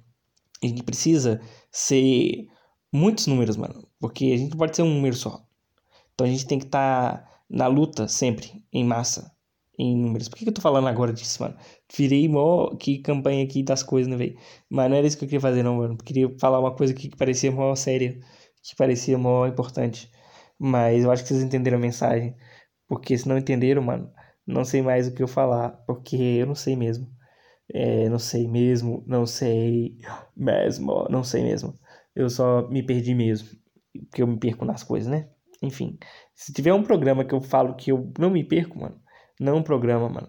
A 0.62 0.66
gente 0.66 0.84
precisa 0.84 1.40
ser 1.70 2.46
muitos 2.92 3.26
números, 3.26 3.56
mano. 3.56 3.88
Porque 3.98 4.26
a 4.26 4.36
gente 4.36 4.56
pode 4.56 4.76
ser 4.76 4.82
um 4.82 4.94
número 4.94 5.16
só. 5.16 5.44
Então 6.14 6.26
a 6.26 6.30
gente 6.30 6.46
tem 6.46 6.58
que 6.58 6.66
estar 6.66 7.18
tá 7.18 7.30
na 7.50 7.66
luta 7.66 8.06
sempre, 8.06 8.64
em 8.72 8.84
massa, 8.84 9.32
em 9.78 9.96
números. 9.96 10.28
Por 10.28 10.36
que, 10.36 10.44
que 10.44 10.50
eu 10.50 10.54
tô 10.54 10.60
falando 10.60 10.86
agora 10.86 11.12
disso, 11.12 11.42
mano? 11.42 11.56
Virei 11.94 12.28
mó 12.28 12.74
que 12.76 12.98
campanha 12.98 13.42
aqui 13.44 13.62
das 13.62 13.82
coisas, 13.82 14.10
né, 14.10 14.16
velho? 14.16 14.36
Mas 14.70 14.90
não 14.90 14.96
era 14.96 15.06
isso 15.06 15.18
que 15.18 15.24
eu 15.24 15.28
queria 15.28 15.40
fazer, 15.40 15.62
não, 15.62 15.76
mano. 15.76 15.94
Eu 15.94 16.04
queria 16.04 16.38
falar 16.38 16.60
uma 16.60 16.74
coisa 16.74 16.92
aqui 16.92 17.08
que 17.08 17.16
parecia 17.16 17.50
mó 17.50 17.74
séria, 17.74 18.18
que 18.68 18.76
parecia 18.76 19.16
mó 19.16 19.46
importante. 19.46 20.10
Mas 20.58 21.04
eu 21.04 21.10
acho 21.10 21.22
que 21.22 21.30
vocês 21.30 21.42
entenderam 21.42 21.78
a 21.78 21.80
mensagem. 21.80 22.36
Porque 22.86 23.16
se 23.16 23.28
não 23.28 23.38
entenderam, 23.38 23.82
mano, 23.82 24.12
não 24.46 24.64
sei 24.64 24.82
mais 24.82 25.08
o 25.08 25.14
que 25.14 25.22
eu 25.22 25.28
falar. 25.28 25.70
Porque 25.86 26.16
eu 26.16 26.46
não 26.46 26.54
sei 26.54 26.76
mesmo. 26.76 27.08
É, 27.72 28.08
não 28.08 28.18
sei 28.18 28.48
mesmo, 28.48 29.04
não 29.06 29.26
sei 29.26 29.98
mesmo, 30.36 31.06
não 31.10 31.22
sei 31.24 31.42
mesmo. 31.42 31.78
Eu 32.14 32.28
só 32.30 32.68
me 32.68 32.82
perdi 32.82 33.14
mesmo. 33.14 33.48
Porque 34.10 34.22
eu 34.22 34.26
me 34.26 34.38
perco 34.38 34.64
nas 34.64 34.82
coisas, 34.82 35.10
né? 35.10 35.28
Enfim, 35.62 35.98
se 36.34 36.52
tiver 36.52 36.72
um 36.72 36.82
programa 36.82 37.24
que 37.24 37.34
eu 37.34 37.40
falo 37.40 37.74
que 37.74 37.90
eu 37.90 38.12
não 38.18 38.30
me 38.30 38.44
perco, 38.44 38.78
mano, 38.78 39.00
não 39.40 39.54
é 39.54 39.56
um 39.56 39.62
programa, 39.62 40.08
mano. 40.08 40.28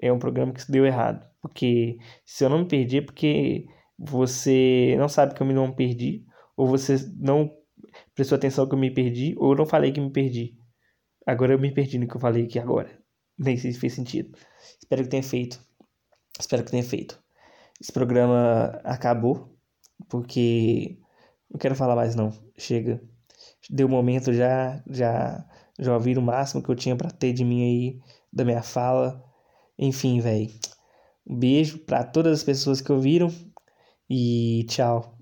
É 0.00 0.12
um 0.12 0.18
programa 0.18 0.52
que 0.52 0.70
deu 0.70 0.86
errado. 0.86 1.26
Porque 1.40 1.98
se 2.24 2.44
eu 2.44 2.50
não 2.50 2.60
me 2.60 2.68
perdi 2.68 2.98
é 2.98 3.02
porque 3.02 3.66
você 3.98 4.94
não 4.98 5.08
sabe 5.08 5.34
que 5.34 5.42
eu 5.42 5.46
me 5.46 5.54
não 5.54 5.72
perdi, 5.72 6.24
ou 6.56 6.66
você 6.66 6.96
não 7.18 7.50
prestou 8.14 8.36
atenção 8.36 8.68
que 8.68 8.74
eu 8.74 8.78
me 8.78 8.90
perdi, 8.90 9.34
ou 9.38 9.52
eu 9.52 9.58
não 9.58 9.66
falei 9.66 9.92
que 9.92 10.00
me 10.00 10.10
perdi. 10.10 10.58
Agora 11.26 11.52
eu 11.54 11.58
me 11.58 11.72
perdi 11.72 11.98
no 11.98 12.08
que 12.08 12.16
eu 12.16 12.20
falei 12.20 12.44
aqui 12.44 12.58
agora. 12.58 12.90
Nem 13.38 13.56
sei 13.56 13.72
se 13.72 13.78
fez 13.78 13.92
sentido. 13.94 14.36
Espero 14.80 15.02
que 15.02 15.08
tenha 15.08 15.22
feito. 15.22 15.60
Espero 16.38 16.64
que 16.64 16.70
tenha 16.70 16.84
feito. 16.84 17.22
Esse 17.80 17.92
programa 17.92 18.80
acabou, 18.84 19.56
porque 20.08 20.98
não 21.50 21.58
quero 21.58 21.74
falar 21.74 21.96
mais 21.96 22.14
não. 22.14 22.32
Chega 22.56 23.00
deu 23.70 23.88
momento 23.88 24.32
já, 24.32 24.82
já, 24.88 25.44
já 25.78 25.94
ouviram 25.94 26.22
o 26.22 26.24
máximo 26.24 26.62
que 26.62 26.70
eu 26.70 26.74
tinha 26.74 26.96
para 26.96 27.10
ter 27.10 27.32
de 27.32 27.44
mim 27.44 27.62
aí, 27.62 28.00
da 28.32 28.44
minha 28.44 28.62
fala. 28.62 29.22
Enfim, 29.78 30.20
velho. 30.20 30.50
Um 31.26 31.38
beijo 31.38 31.78
para 31.78 32.04
todas 32.04 32.40
as 32.40 32.44
pessoas 32.44 32.80
que 32.80 32.92
ouviram 32.92 33.32
e 34.08 34.64
tchau. 34.68 35.18